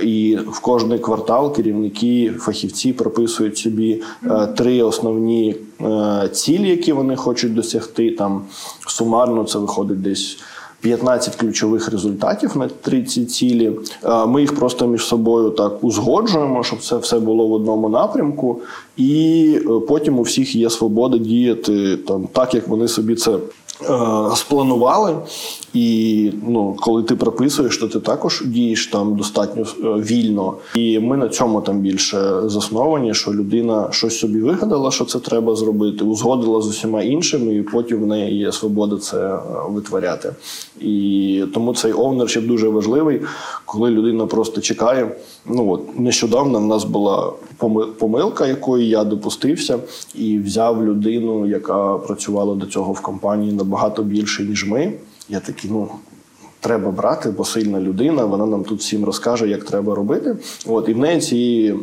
[0.00, 7.16] І в кожний квартал керівники, фахівці прописують собі е, три основні е, цілі, які вони
[7.16, 8.10] хочуть досягти.
[8.10, 8.42] Там
[8.86, 10.38] сумарно це виходить десь
[10.80, 13.72] 15 ключових результатів на три ці цілі.
[14.04, 18.60] Е, Ми їх просто між собою так узгоджуємо, щоб це все було в одному напрямку,
[18.96, 23.38] і е, потім у всіх є свобода діяти там так, як вони собі це.
[23.82, 25.16] Е, Спланували,
[25.74, 30.54] І ну, коли ти прописуєш, то ти також дієш там достатньо е, вільно.
[30.74, 35.56] І ми на цьому там більше засновані, що людина щось собі вигадала, що це треба
[35.56, 40.32] зробити, узгодила з усіма іншими, і потім в неї є свобода це е, витворяти.
[40.80, 43.20] І тому цей овнершіп дуже важливий,
[43.64, 45.10] коли людина просто чекає.
[45.46, 49.78] Ну от нещодавно в нас була поми- помилка, якої я допустився,
[50.14, 54.92] і взяв людину, яка працювала до цього в компанії набагато більше, ніж ми.
[55.30, 56.00] Я такий, ну.
[56.60, 60.36] Треба брати, бо сильна людина, вона нам тут всім розкаже, як треба робити.
[60.66, 61.76] От, і в неї цієї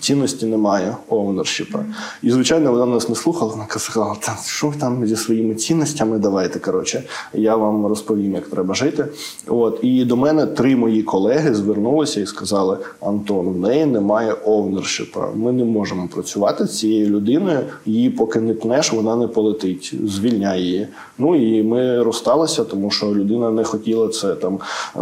[0.00, 1.84] цінності немає оунершіпа.
[2.22, 6.18] І, звичайно, вона нас не слухала, вона казала, та що ви там зі своїми цінностями,
[6.18, 7.02] давайте, коротше,
[7.34, 9.06] я вам розповім, як треба жити.
[9.46, 15.28] От, і до мене три мої колеги звернулися і сказали: Антон, в неї немає оунершіпа.
[15.34, 19.94] Ми не можемо працювати з цією людиною, її поки не пнеш, вона не полетить.
[20.04, 20.88] Звільняй її.
[21.18, 24.58] Ну і ми розсталися, тому що людина не хотіла це там
[24.96, 25.00] е,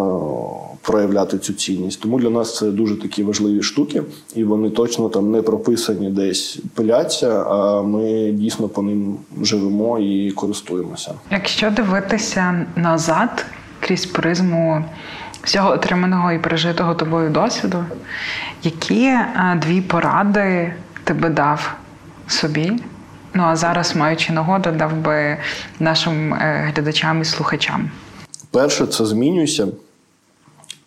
[0.83, 2.01] проявляти цю цінність.
[2.01, 4.03] Тому для нас це дуже такі важливі штуки,
[4.35, 10.31] і вони точно там не прописані десь пиляться, а ми дійсно по ним живемо і
[10.31, 11.15] користуємося.
[11.31, 13.47] Якщо дивитися назад
[13.81, 14.85] крізь призму
[15.43, 17.85] всього отриманого і пережитого тобою досвіду,
[18.63, 21.75] які е, дві поради ти би дав
[22.27, 22.73] собі?
[23.35, 25.37] Ну а зараз, маючи нагоду, дав би
[25.81, 27.91] нашим е, глядачам і слухачам.
[28.51, 29.68] Перше, це змінюйся.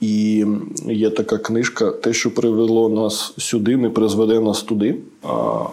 [0.01, 0.45] І
[0.85, 4.95] є така книжка Те, що привело нас сюди, не призведе нас туди.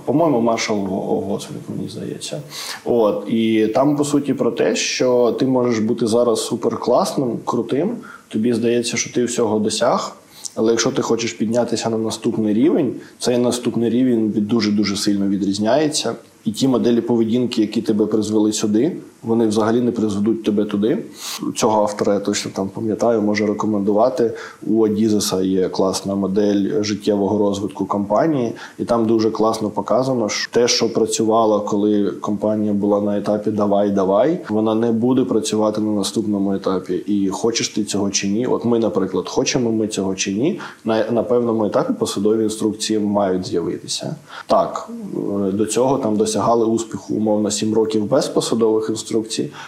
[0.05, 2.43] По-моєму, маршал Гоцвік, мені здається.
[2.85, 7.97] От і там по суті про те, що ти можеш бути зараз суперкласним, крутим.
[8.29, 10.17] Тобі здається, що ти всього досяг.
[10.55, 16.15] Але якщо ти хочеш піднятися на наступний рівень, цей наступний рівень дуже дуже сильно відрізняється.
[16.45, 21.05] І ті моделі поведінки, які тебе призвели сюди, вони взагалі не призведуть тебе туди.
[21.57, 24.33] Цього автора я точно там пам'ятаю, можу рекомендувати.
[24.67, 30.69] У Адізеса є класна модель життєвого розвитку компанії, і там дуже класно показано, що те,
[30.69, 36.55] що працювало, коли компанія була на етапі Давай, давай, вона не буде працювати на наступному
[36.55, 36.95] етапі.
[36.95, 38.47] І хочеш ти цього чи ні?
[38.47, 43.47] От ми, наприклад, хочемо ми цього чи ні, на, на певному етапі посадові інструкції мають
[43.47, 44.17] з'явитися.
[44.47, 44.89] Так,
[45.49, 49.10] е, до цього там досягали успіху умовно 7 років без посадових інструкцій,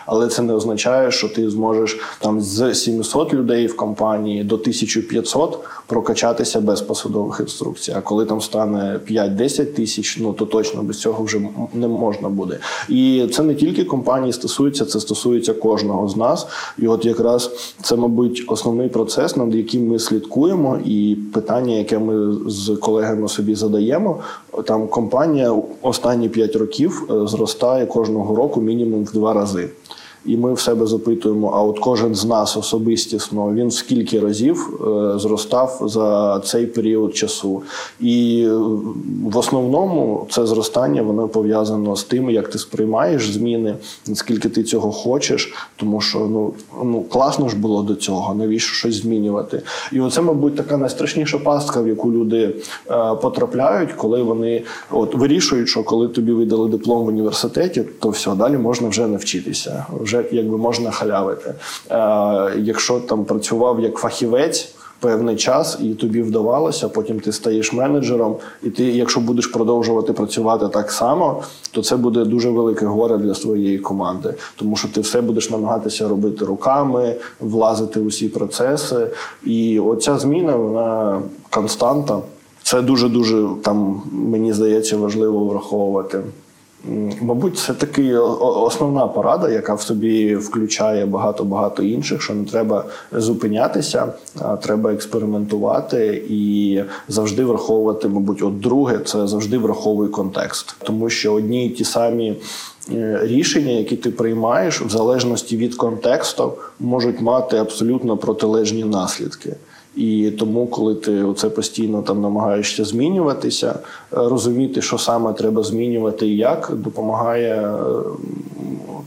[0.06, 5.58] але це не означає, що ти зможеш там з 700 людей в компанії до 1500
[5.86, 7.92] прокачатися без посадових інструкцій.
[7.96, 11.40] А коли там стане 5-10 тисяч, ну то точно без цього вже
[11.74, 12.58] не можна буде.
[12.88, 16.46] І це не тільки компанії стосується, це стосується кожного з нас.
[16.78, 17.50] І от якраз
[17.82, 23.54] це, мабуть, основний процес, над яким ми слідкуємо, і питання, яке ми з колегами собі
[23.54, 24.18] задаємо.
[24.64, 29.70] Там компанія останні 5 років е, зростає кожного року мінімум в рази.
[30.26, 35.18] І ми в себе запитуємо: а от кожен з нас особистісно він скільки разів е,
[35.18, 37.62] зростав за цей період часу.
[38.00, 38.52] І е,
[39.24, 43.74] в основному це зростання воно пов'язано з тим, як ти сприймаєш зміни,
[44.06, 46.52] наскільки ти цього хочеш, тому що ну,
[46.84, 49.62] ну класно ж було до цього, навіщо щось змінювати?
[49.92, 52.54] І оце, мабуть, така найстрашніша пастка, в яку люди
[52.90, 58.34] е, потрапляють, коли вони от вирішують, що коли тобі видали диплом в університеті, то все
[58.34, 61.54] далі можна вже не вчитися, вже якби можна халявити.
[61.90, 61.94] Е,
[62.58, 64.74] якщо там працював як фахівець.
[65.00, 70.68] Певний час, і тобі вдавалося, потім ти стаєш менеджером, і ти, якщо будеш продовжувати працювати
[70.68, 75.20] так само, то це буде дуже велике горе для своєї команди, тому що ти все
[75.20, 79.06] будеш намагатися робити руками, влазити в усі процеси.
[79.44, 82.18] І оця зміна, вона константа.
[82.62, 86.20] Це дуже дуже там мені здається важливо враховувати.
[87.20, 92.84] Мабуть, це таки основна порада, яка в собі включає багато багато інших, що не треба
[93.12, 101.10] зупинятися, а треба експериментувати і завжди враховувати, мабуть, от друге, це завжди враховуй контекст, тому
[101.10, 102.36] що одні й ті самі.
[102.92, 109.56] е, Рішення, які ти приймаєш, в залежності від контексту, можуть мати абсолютно протилежні наслідки.
[109.96, 113.76] І тому, коли ти оце постійно там намагаєшся змінюватися, е,
[114.10, 117.74] розуміти, що саме треба змінювати і як, допомагає е,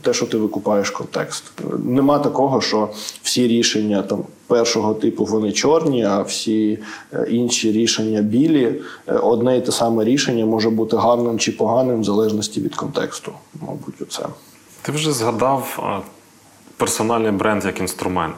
[0.02, 1.44] те, що ти викупаєш контекст.
[1.84, 2.90] Нема такого, що
[3.24, 6.80] всі рішення там першого типу вони чорні, а всі
[7.14, 8.82] е, інші рішення білі.
[9.24, 13.32] Одне і те саме рішення може бути гарним чи поганим в залежності від контексту.
[13.62, 14.26] Мабуть, оце.
[14.82, 15.80] Ти вже згадав
[16.78, 18.36] персональний бренд як інструмент.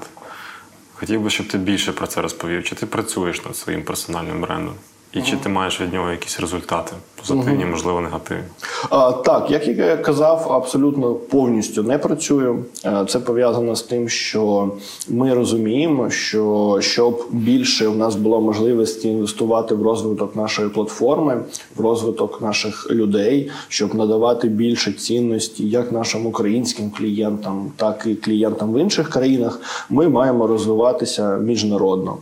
[1.00, 2.64] Хотів би, щоб ти більше про це розповів.
[2.64, 4.76] Чи ти працюєш над своїм персональним брендом?
[5.14, 6.94] І чи ти маєш від нього якісь результати?
[7.16, 8.44] Позитивні, можливо, негативні?
[8.90, 12.66] А, так, як я казав, абсолютно повністю не працюю.
[12.86, 14.72] Е, Це пов'язано з тим, що
[15.10, 21.42] ми розуміємо, що щоб більше у нас було можливості інвестувати в розвиток нашої платформи,
[21.76, 28.74] в розвиток наших людей, щоб надавати більше цінності як нашим українським клієнтам, так і клієнтам
[28.74, 32.18] в інших країнах, ми маємо розвиватися міжнародно.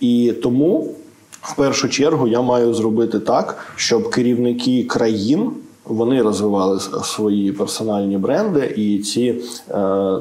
[0.00, 0.94] І тому
[1.42, 5.50] в першу чергу я маю зробити так, щоб керівники країн.
[5.84, 9.34] Вони розвивали свої персональні бренди, і ці
[9.70, 10.18] е,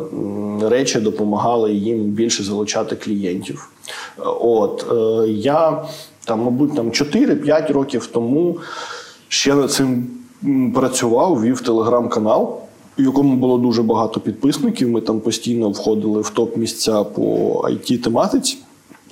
[0.61, 3.69] речі допомагали їм більше залучати клієнтів.
[4.41, 5.83] От е, я
[6.25, 8.57] там, мабуть, там 4-5 років тому
[9.27, 10.07] ще над цим
[10.75, 12.57] працював, вів телеграм-канал,
[12.97, 14.89] в якому було дуже багато підписників.
[14.89, 17.21] Ми там постійно входили в топ-місця по
[17.69, 18.57] it тематиці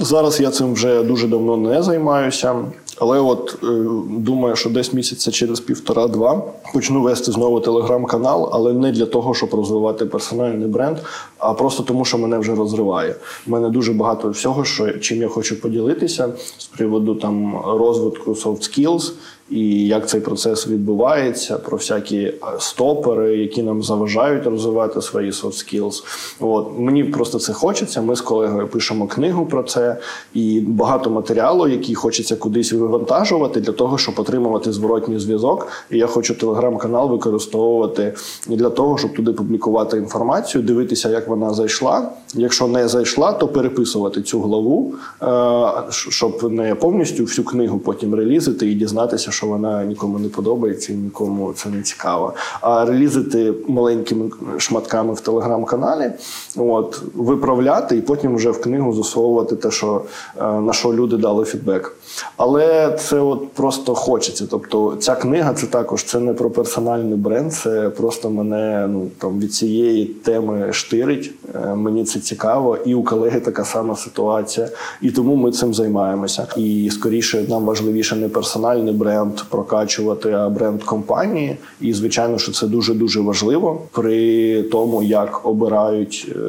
[0.02, 2.56] Зараз я цим вже дуже давно не займаюся,
[2.98, 3.68] але от е,
[4.10, 6.44] думаю, що десь місяця через півтора-два
[6.74, 10.98] почну вести знову телеграм-канал, але не для того, щоб розвивати персональний бренд,
[11.38, 13.16] а просто тому, що мене вже розриває.
[13.48, 18.60] У мене дуже багато всього, що чим я хочу поділитися з приводу там розвитку soft
[18.60, 19.12] skills
[19.50, 25.46] і як цей процес відбувається, про всякі е, стопери, які нам заважають розвивати свої soft
[25.46, 26.04] skills.
[26.40, 28.02] От мені просто це хочеться.
[28.02, 29.98] Ми з колегою пишемо книгу про це
[30.34, 35.68] і багато матеріалу, який хочеться кудись вивантажувати для того, щоб отримувати зворотній зв'язок.
[35.92, 38.14] І я хочу телеграм-канал використовувати
[38.48, 42.10] для того, щоб туди публікувати інформацію, дивитися, як вона зайшла.
[42.34, 48.72] Якщо не зайшла, то переписувати цю главу, е, щоб не повністю всю книгу потім релізити
[48.72, 52.34] і дізнатися, що вона нікому не подобається і нікому це не цікаво.
[52.62, 56.12] А релізити маленькими шматками в телеграм-каналі,
[56.58, 60.02] от виправляти і потім вже в книгу засовувати те, що
[60.38, 61.96] е, на що люди дали фідбек.
[62.38, 64.46] Але це от просто хочеться.
[64.50, 69.40] Тобто, ця книга це також це не про персональний бренд, це просто мене ну там
[69.40, 71.32] від цієї теми штирить.
[71.56, 74.70] Е, Мені це цікаво, і у колеги така сама ситуація.
[75.02, 76.48] І тому ми цим займаємося.
[76.58, 81.58] І скоріше нам важливіше не персональний бренд прокачувати, а бренд компанії.
[81.82, 86.40] І звичайно, що це дуже дуже важливо при тому, як обирають е,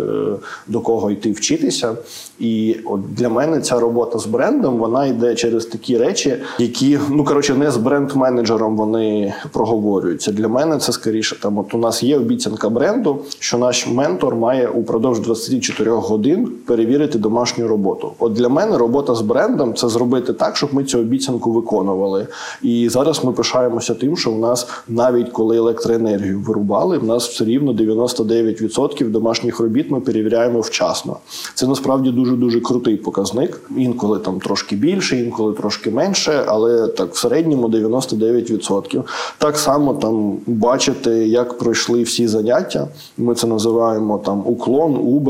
[0.69, 1.97] до кого йти вчитися.
[2.39, 7.25] І от для мене ця робота з брендом вона йде через такі речі, які ну
[7.25, 10.33] коротше не з бренд-менеджером вони проговорюються.
[10.33, 11.59] Для мене це скоріше там.
[11.59, 17.69] От у нас є обіцянка бренду, що наш ментор має упродовж 24 годин перевірити домашню
[17.69, 18.13] роботу.
[18.19, 22.27] От для мене робота з брендом це зробити так, щоб ми цю обіцянку виконували.
[22.63, 27.45] І зараз ми пишаємося тим, що в нас навіть коли електроенергію вирубали, в нас все
[27.45, 31.17] рівно 99% домашніх робіт ми перевіряємо вчасно.
[31.55, 33.61] Це насправді дуже дуже крутий показник.
[33.77, 39.03] Інколи там трошки більше, інколи трошки менше, але так в середньому 99%.
[39.39, 42.89] Так само там бачити, як пройшли всі заняття.
[43.19, 45.21] Ми це називаємо там уклон.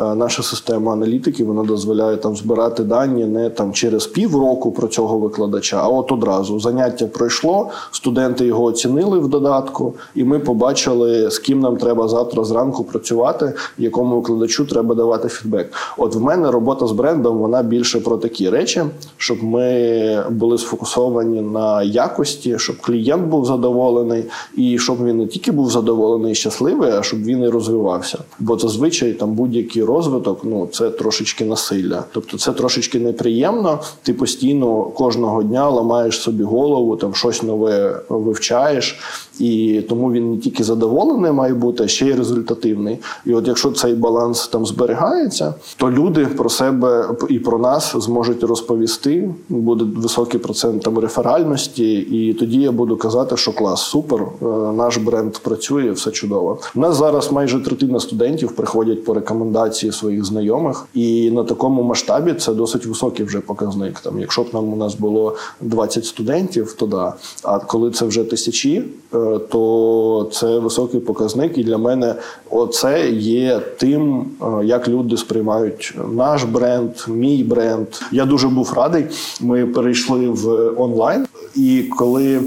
[0.00, 5.18] Е, Наша система аналітики вона дозволяє там збирати дані не там через півроку про цього
[5.18, 11.38] викладача, а от одразу заняття пройшло, студенти його оцінили в додатку, і ми побачили, з
[11.38, 15.72] ким нам треба завтра зранку працювати, якому викладачу треба давати фідбек.
[15.98, 18.82] От в мене робота з брендом вона більше про такі речі,
[19.16, 24.24] щоб ми були сфокусовані на якості, щоб клієнт був задоволений,
[24.56, 28.18] і щоб він не тільки був задоволений і щасливий, а щоб він і розвивався.
[28.38, 32.04] Бо зазвичай там будь-який розвиток, ну це трошечки насилля.
[32.12, 33.78] Тобто це трошечки неприємно.
[34.02, 36.61] Ти постійно кожного дня ламаєш собі голову,
[36.96, 39.00] там щось нове вивчаєш,
[39.42, 42.98] і тому він не тільки задоволений має бути, а ще й результативний.
[43.26, 48.42] І от якщо цей баланс там зберігається, то люди про себе і про нас зможуть
[48.42, 49.34] розповісти.
[49.48, 54.96] Буде високий процент там реферальності, і тоді я буду казати, що клас, супер, е, наш
[54.96, 56.58] бренд працює, все чудово.
[56.74, 62.34] У нас зараз майже третина студентів приходять по рекомендації своїх знайомих, і на такому масштабі
[62.34, 64.00] це досить високий вже показник.
[64.00, 67.14] Там, якщо б нам у нас було 20 студентів, то да.
[67.42, 68.84] А коли це вже тисячі,
[69.14, 71.58] е, то це високий показник.
[71.58, 72.14] І для мене
[72.50, 77.86] оце є тим, е, як люди сприймають наш бренд, мій бренд.
[78.12, 79.04] Я дуже був радий.
[79.40, 81.26] Ми перейшли в онлайн,
[81.56, 82.40] і коли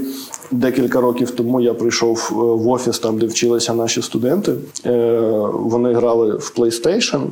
[0.50, 4.54] Декілька років тому я прийшов е, в офіс, там де вчилися наші студенти.
[4.86, 5.20] Е,
[5.52, 7.22] Вони грали в PlayStation,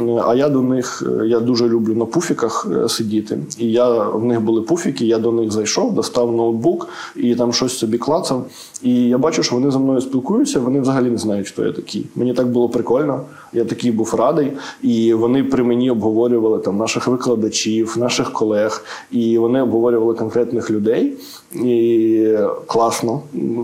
[0.00, 3.38] е, а я до них я дуже люблю на пуфіках сидіти.
[3.58, 5.06] І я в них були пуфіки.
[5.06, 8.46] Я до них зайшов, достав ноутбук і там щось собі клацав.
[8.82, 10.60] І я бачу, що вони зі мною спілкуються.
[10.60, 12.06] Вони взагалі не знають, хто я такий.
[12.16, 13.20] Мені так було прикольно.
[13.54, 14.52] Я такий був радий.
[14.82, 21.12] І вони при мені обговорювали там наших викладачів, наших колег, і вони обговорювали конкретних людей.
[21.54, 22.36] І
[22.66, 23.20] класно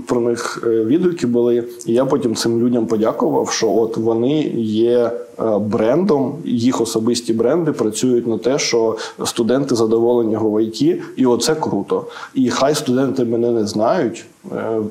[0.06, 1.64] про них е, відгуки були.
[1.86, 7.72] І я потім цим людям подякував, що от вони є е, брендом, їх особисті бренди
[7.72, 12.04] працюють на те, що студенти задоволені GoIT і, і оце круто.
[12.34, 14.24] І хай студенти мене не знають,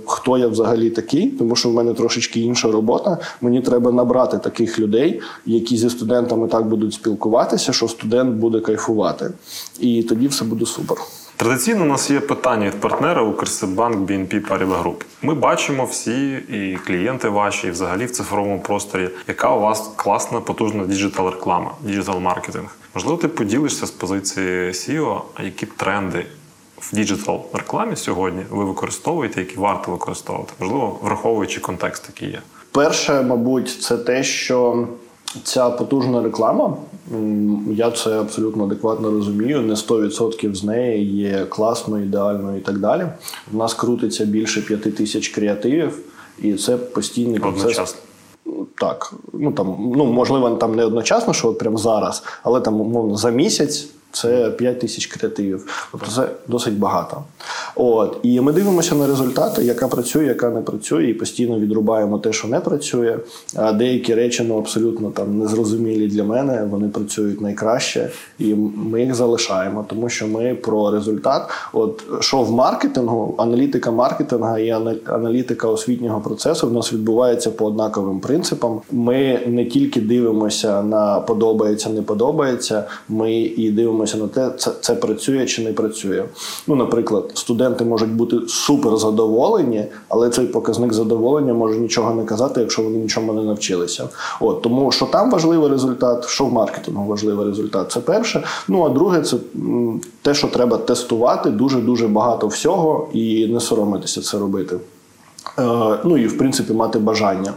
[0.06, 3.18] хто я взагалі такий, тому що в мене трошечки інша робота.
[3.42, 9.32] Мені треба набрати таких людей, які зі студентами так будуть спілкуватися, що студент буде кайфувати.
[9.80, 10.98] І тоді все буде супер.
[11.40, 15.04] Традиційно у нас є питання від партнера Укрсибанк BNP Paribas Group.
[15.22, 20.40] Ми бачимо всі і клієнти ваші, і взагалі в цифровому просторі, яка у вас класна,
[20.40, 22.76] потужна digital реклама, digital маркетинг.
[22.96, 26.26] Можливо, ти поділишся з позиції CEO, які тренди
[26.82, 32.42] в digital рекламі сьогодні ви використовуєте, які варто використовувати, можливо, враховуючи контекст, який є.
[32.72, 34.88] Перше, мабуть, це те, що
[35.44, 36.78] ця потужна реклама,
[37.72, 39.62] я це абсолютно адекватно розумію.
[39.62, 43.06] Не 100% з неї є класною, ідеальною і так далі.
[43.54, 46.00] У нас крутиться більше п'яти тисяч креативів,
[46.42, 47.62] і це постійний процес.
[47.62, 48.00] Одночасно.
[48.78, 53.18] Так, ну там, ну можливо, там не одночасно, що от прямо зараз, але там, умовно,
[53.18, 55.88] за місяць це 5 тисяч креативів.
[55.92, 57.24] Тобто це досить багато.
[57.76, 58.18] От.
[58.24, 62.48] І ми дивимося на результати, яка працює, яка не працює, і постійно відрубаємо те, що
[62.48, 63.18] не працює.
[63.56, 68.10] А деякі речі ну, абсолютно там незрозумілі для мене, вони працюють найкраще,
[68.40, 71.50] і ми їх залишаємо, тому що ми про результат.
[71.74, 74.70] От що в маркетингу, аналітика маркетингу і
[75.06, 78.82] аналітика освітнього процесу в нас відбувається по однаковим принципам.
[78.92, 82.84] Ми не тільки дивимося на подобається, не подобається.
[83.10, 86.24] Ми і дивимося на те, це, це працює чи не працює.
[86.68, 87.32] Ну, наприклад,
[87.70, 92.98] студенти можуть бути супер задоволені, але цей показник задоволення може нічого не казати, якщо вони
[92.98, 94.10] нічому не навчилися.
[94.40, 97.92] От тому, що там важливий результат, що в маркетингу важливий результат.
[97.92, 98.44] Це перше.
[98.68, 99.38] Ну а друге, це
[100.22, 104.76] те, що треба тестувати дуже дуже багато всього і не соромитися це робити.
[105.60, 105.64] Е,
[106.04, 107.54] ну і в принципі мати бажання.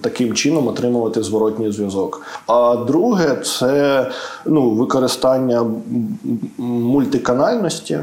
[0.00, 2.22] Таким чином отримувати зворотній зв'язок.
[2.46, 4.06] А друге, це
[4.46, 5.66] ну, використання
[6.58, 7.98] мультиканальності.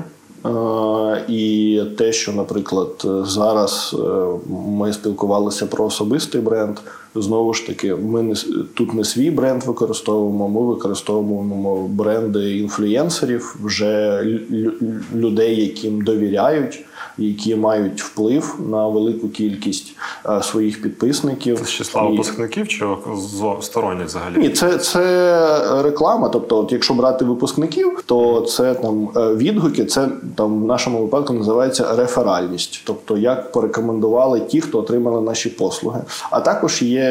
[0.45, 6.77] Е, І те, що, наприклад, зараз е, ми спілкувалися про особистий бренд.
[7.19, 8.35] Знову ж таки, ми не
[8.73, 16.85] тут не свій бренд використовуємо, ми використовуємо бренди інфлюєнсерів, вже лю- лю- людей, яким довіряють,
[17.17, 19.95] які мають вплив на велику кількість
[20.29, 21.59] е, своїх підписників.
[21.59, 22.85] Це з числа І- випускників чи
[23.17, 24.37] з сторонніх взагалі?
[24.37, 26.29] ні, це, це реклама.
[26.29, 31.33] Тобто, от якщо брати випускників, то це там е, відгуки, це там в нашому випадку
[31.33, 36.01] називається реферальність, тобто як порекомендували ті, хто отримали наші послуги.
[36.29, 37.06] А також є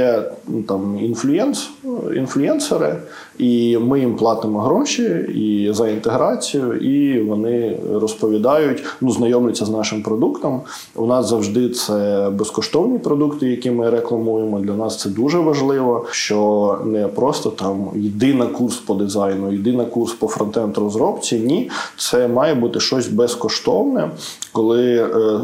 [0.48, 1.70] ну, там інфлюєнс,
[2.16, 2.96] інфлюєнсери,
[3.38, 5.02] і ми їм платимо гроші
[5.34, 10.60] і за інтеграцію, і вони розповідають, ну знайомляться з нашим продуктом.
[10.94, 14.60] У нас завжди це безкоштовні продукти, які ми рекламуємо.
[14.60, 19.72] Для нас це дуже важливо, що не просто там йди на курс по дизайну, йди
[19.72, 21.38] на курс по фронтенд розробці.
[21.38, 24.10] Ні, це має бути щось безкоштовне,
[24.56, 25.40] коли е,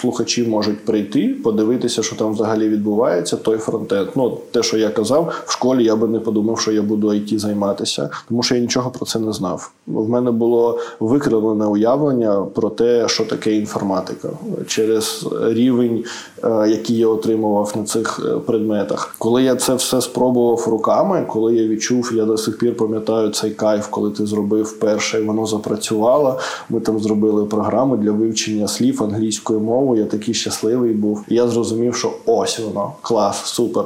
[0.00, 4.08] слухачі можуть прийти, подивитися, що там взагалі відбувається, той фронтенд.
[4.16, 7.38] Ну, те, що я казав, в школі я би не подумав, що я буду IT
[7.38, 9.70] займатися, тому що я нічого про це не знав.
[9.86, 14.28] В мене було викривлене уявлення про те, що таке інформатика
[14.66, 16.04] через рівень,
[16.44, 19.14] е, який я отримував на цих е, предметах.
[19.18, 23.50] Коли я це все спробував руками, коли я відчув, я до сих пір пам'ятаю цей
[23.50, 26.38] кайф, коли ти зробив перше, і воно запрацювало.
[26.70, 30.02] Ми там зробили програму для вивчення слів англійською мовою.
[30.02, 31.24] Я такий щасливий був.
[31.28, 33.84] Я зрозумів, що ось воно клас, супер.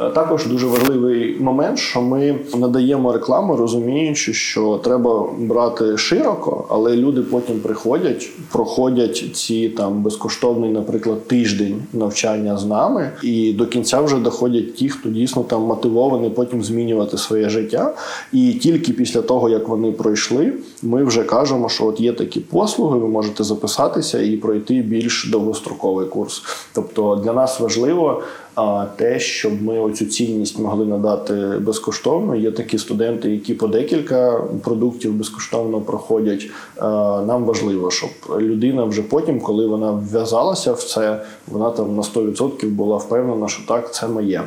[0.00, 6.96] Е, Також дуже важливий момент, що ми надаємо рекламу, розуміючи, що треба брати широко, але
[6.96, 14.00] люди потім приходять, проходять ці там безкоштовний, наприклад, тиждень навчання з нами, і до кінця
[14.00, 17.94] вже доходять ті, хто дійсно там мотивований потім змінювати своє життя.
[18.32, 22.98] І тільки після того, як вони пройшли, ми вже кажемо, що от є такі послуги,
[22.98, 26.42] ви можете записатися і пройти більш довгостроковий курс.
[26.74, 28.22] Тобто для нас важливо
[28.54, 32.34] А те, щоб ми оцю цінність могли надати безкоштовно.
[32.34, 36.42] Є такі студенти, які по декілька продуктів безкоштовно проходять.
[36.42, 36.82] Е,
[37.26, 42.68] Нам важливо, щоб людина вже потім, коли вона вв'язалася в це, вона там на 100%
[42.68, 44.42] була впевнена, що так, це моє.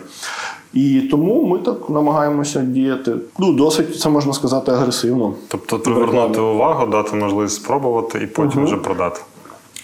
[0.73, 3.11] І тому ми так намагаємося діяти.
[3.39, 5.33] Ну, досить це можна сказати агресивно.
[5.47, 9.21] Тобто привернути увагу, дати можливість спробувати і потім вже продати.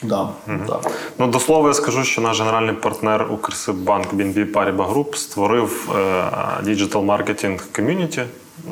[0.04, 0.80] Да, да.
[1.18, 5.99] Ну, до слова, я скажу, що наш генеральний партнер Укрсиббанк BNP Paribas Group створив е,
[6.64, 8.24] Digital Marketing Community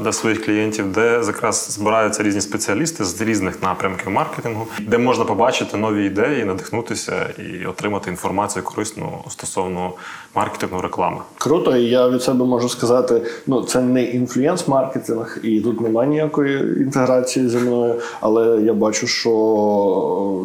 [0.03, 5.77] для своїх клієнтів, де якраз збираються різні спеціалісти з різних напрямків маркетингу, де можна побачити
[5.77, 9.91] нові ідеї, надихнутися і отримати інформацію корисну стосовно
[10.35, 11.17] маркетингу реклами.
[11.37, 16.81] Круто, і я від себе можу сказати: ну це не інфлюенс-маркетинг, і тут немає ніякої
[16.81, 17.95] інтеграції зі мною.
[18.21, 19.29] Але я бачу, що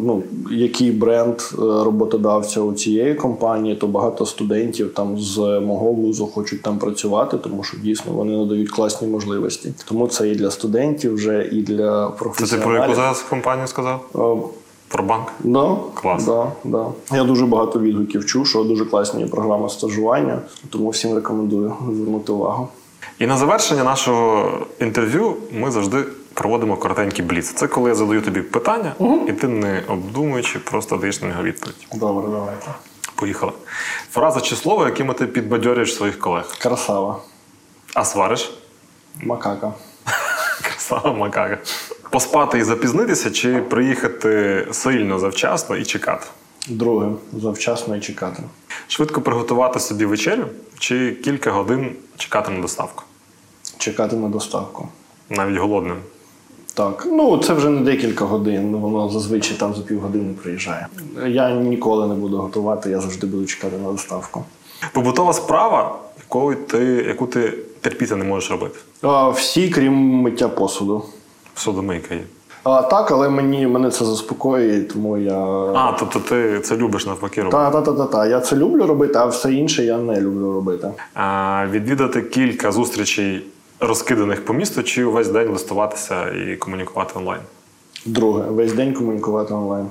[0.03, 6.27] ну який бренд е, роботодавця у цієї компанії, то багато студентів там з мого вузу
[6.27, 9.34] хочуть там працювати, тому що дійсно вони надають класні можливості.
[9.85, 14.05] Тому це і для студентів, вже і для Це ти про яку зараз компанію сказав?
[14.15, 14.49] Е,
[14.87, 15.31] Про банк?
[15.39, 16.25] Да, Клас.
[16.25, 16.85] Да, да.
[17.11, 22.67] Я дуже багато відгуків чув, що дуже класні програми стажування, тому всім рекомендую звернути увагу.
[23.19, 27.51] І на завершення нашого інтерв'ю ми завжди проводимо коротенький бліц.
[27.51, 28.93] Це коли я задаю тобі питання,
[29.27, 31.87] і ти не обдумуючи, просто даєш на нього відповідь.
[31.95, 32.67] Добре, давайте.
[33.15, 33.51] Поїхали.
[34.11, 36.55] Фраза чи слово, якими ти підбадьорюєш своїх колег.
[36.59, 37.19] Красава.
[37.93, 38.53] А свариш?
[39.23, 39.73] Макака.
[40.63, 41.57] Красава макака.
[42.09, 46.25] Поспати і запізнитися, чи приїхати сильно завчасно і чекати?
[46.69, 48.43] Друге, завчасно і чекати.
[48.87, 50.45] Швидко приготувати собі вечерю,
[50.79, 53.03] чи кілька годин чекати на доставку?
[53.77, 54.87] Чекати на доставку.
[55.29, 55.97] Навіть голодним.
[56.73, 60.87] Так, ну це вже не декілька годин, воно зазвичай там за півгодини приїжджає.
[61.27, 64.43] Я ніколи не буду готувати, я завжди буду чекати на доставку.
[64.93, 67.53] Побутова справа, яку ти, яку ти
[67.85, 68.79] терпіти не можеш робити.
[69.01, 71.05] А, всі, крім миття посуду.
[71.55, 72.23] Судомийка є.
[72.63, 75.39] А, так, але мені мене це заспокоює, тому я.
[75.75, 77.57] А, тобто ти це любиш навпаки робити.
[77.57, 78.25] Та, та, та, та, та.
[78.25, 80.91] Я це люблю робити, а все інше я не люблю робити.
[81.13, 83.45] А, відвідати кілька зустрічей
[83.79, 87.41] розкиданих по місту, чи увесь день листуватися і комунікувати онлайн.
[88.05, 89.85] Друге, весь день комунікувати онлайн.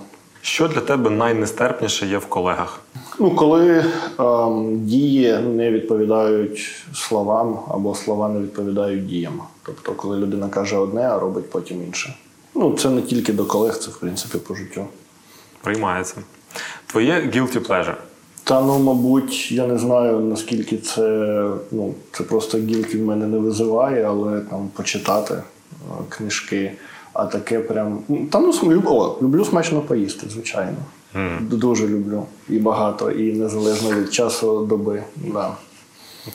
[0.45, 2.81] Що для тебе найнестерпніше є в колегах?
[3.19, 3.85] Ну, коли
[4.19, 9.43] ем, дії не відповідають словам, або слова не відповідають діям.
[9.63, 12.15] Тобто, коли людина каже одне, а робить потім інше.
[12.55, 14.87] Ну, це не тільки до колег, це в принципі по життю.
[15.63, 16.17] Приймається.
[16.87, 17.97] Твоє guilty pleasure.
[18.45, 21.01] Та ну, мабуть, я не знаю наскільки це
[21.71, 25.43] ну, це просто гілки в мене не визиває, але там почитати е,
[26.09, 26.73] книжки.
[27.15, 27.99] А таке прям.
[28.09, 30.77] ну, Та ну о, люблю смачно поїсти, звичайно.
[31.41, 32.27] Дуже люблю.
[32.49, 35.03] І багато, і незалежно від часу доби.
[35.17, 35.57] Да.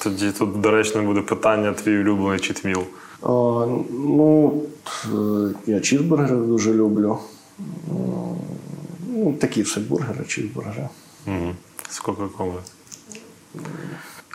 [0.04, 2.84] Тоді тут доречно буде питання: твій улюблений читміл.
[3.22, 4.62] О, ну,
[5.68, 7.18] я чізбургери дуже люблю.
[9.08, 10.90] Ну, такі все бургери, чізбургери.
[11.28, 11.54] Угу.
[11.90, 12.54] З Кока-Коли.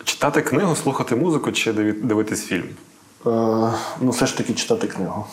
[0.04, 2.68] Читати книгу, слухати музику чи дивитись фільм?
[3.26, 3.30] Е,
[4.00, 5.26] ну, все ж таки читати книгу.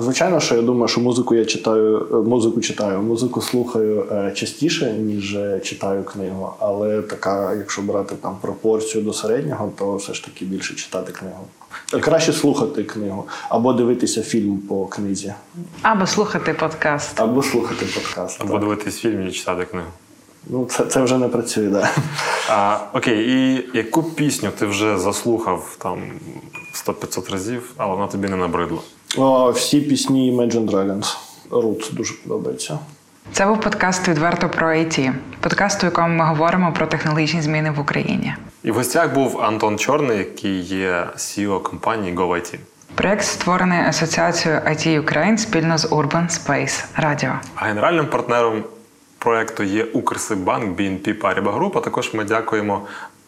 [0.00, 4.92] Звичайно, що я думаю, що музику я читаю, е, музику читаю, музику слухаю е, частіше,
[4.92, 6.52] ніж е, читаю книгу.
[6.58, 11.44] Але така, якщо брати там пропорцію до середнього, то все ж таки більше читати книгу.
[12.00, 15.34] Краще слухати книгу або дивитися фільм по книзі,
[15.82, 17.20] Або слухати подкаст.
[17.20, 18.40] або слухати подкаст.
[18.40, 18.60] Або так.
[18.60, 19.88] дивитись фільм і читати книгу.
[20.46, 21.90] Ну, це, це вже не працює, да.
[22.50, 26.02] А, окей, і яку пісню ти вже заслухав там
[26.86, 28.78] 100-500 разів, але вона тобі не набридла?
[29.16, 31.16] О, всі пісні Imagine Dragons.
[31.50, 32.78] Roots дуже подобається.
[33.32, 37.80] Це був подкаст відверто про IT, подкаст, у якому ми говоримо про технологічні зміни в
[37.80, 38.34] Україні.
[38.62, 42.54] І в гостях був Антон Чорний, який є CEO компанії GoIT.
[42.94, 47.32] Проєкт створений асоціацією IT Ukraine спільно з Urban Space Radio.
[47.54, 48.64] А генеральним партнером
[49.18, 52.82] проекту є Укрсибанк BNP Paribas Group, а також ми дякуємо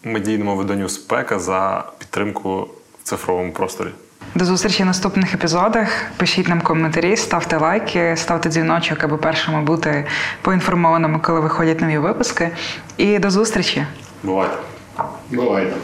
[0.05, 2.69] медійному виданню Спека за підтримку
[3.03, 3.89] в цифровому просторі.
[4.35, 5.89] До зустрічі в наступних епізодах.
[6.17, 10.07] Пишіть нам коментарі, ставте лайки, ставте дзвіночок, аби першими бути
[10.43, 12.51] поінформованими, коли виходять нові випуски.
[12.97, 13.87] І до зустрічі!
[14.23, 14.55] Бувайте!
[15.31, 15.77] Бувайте.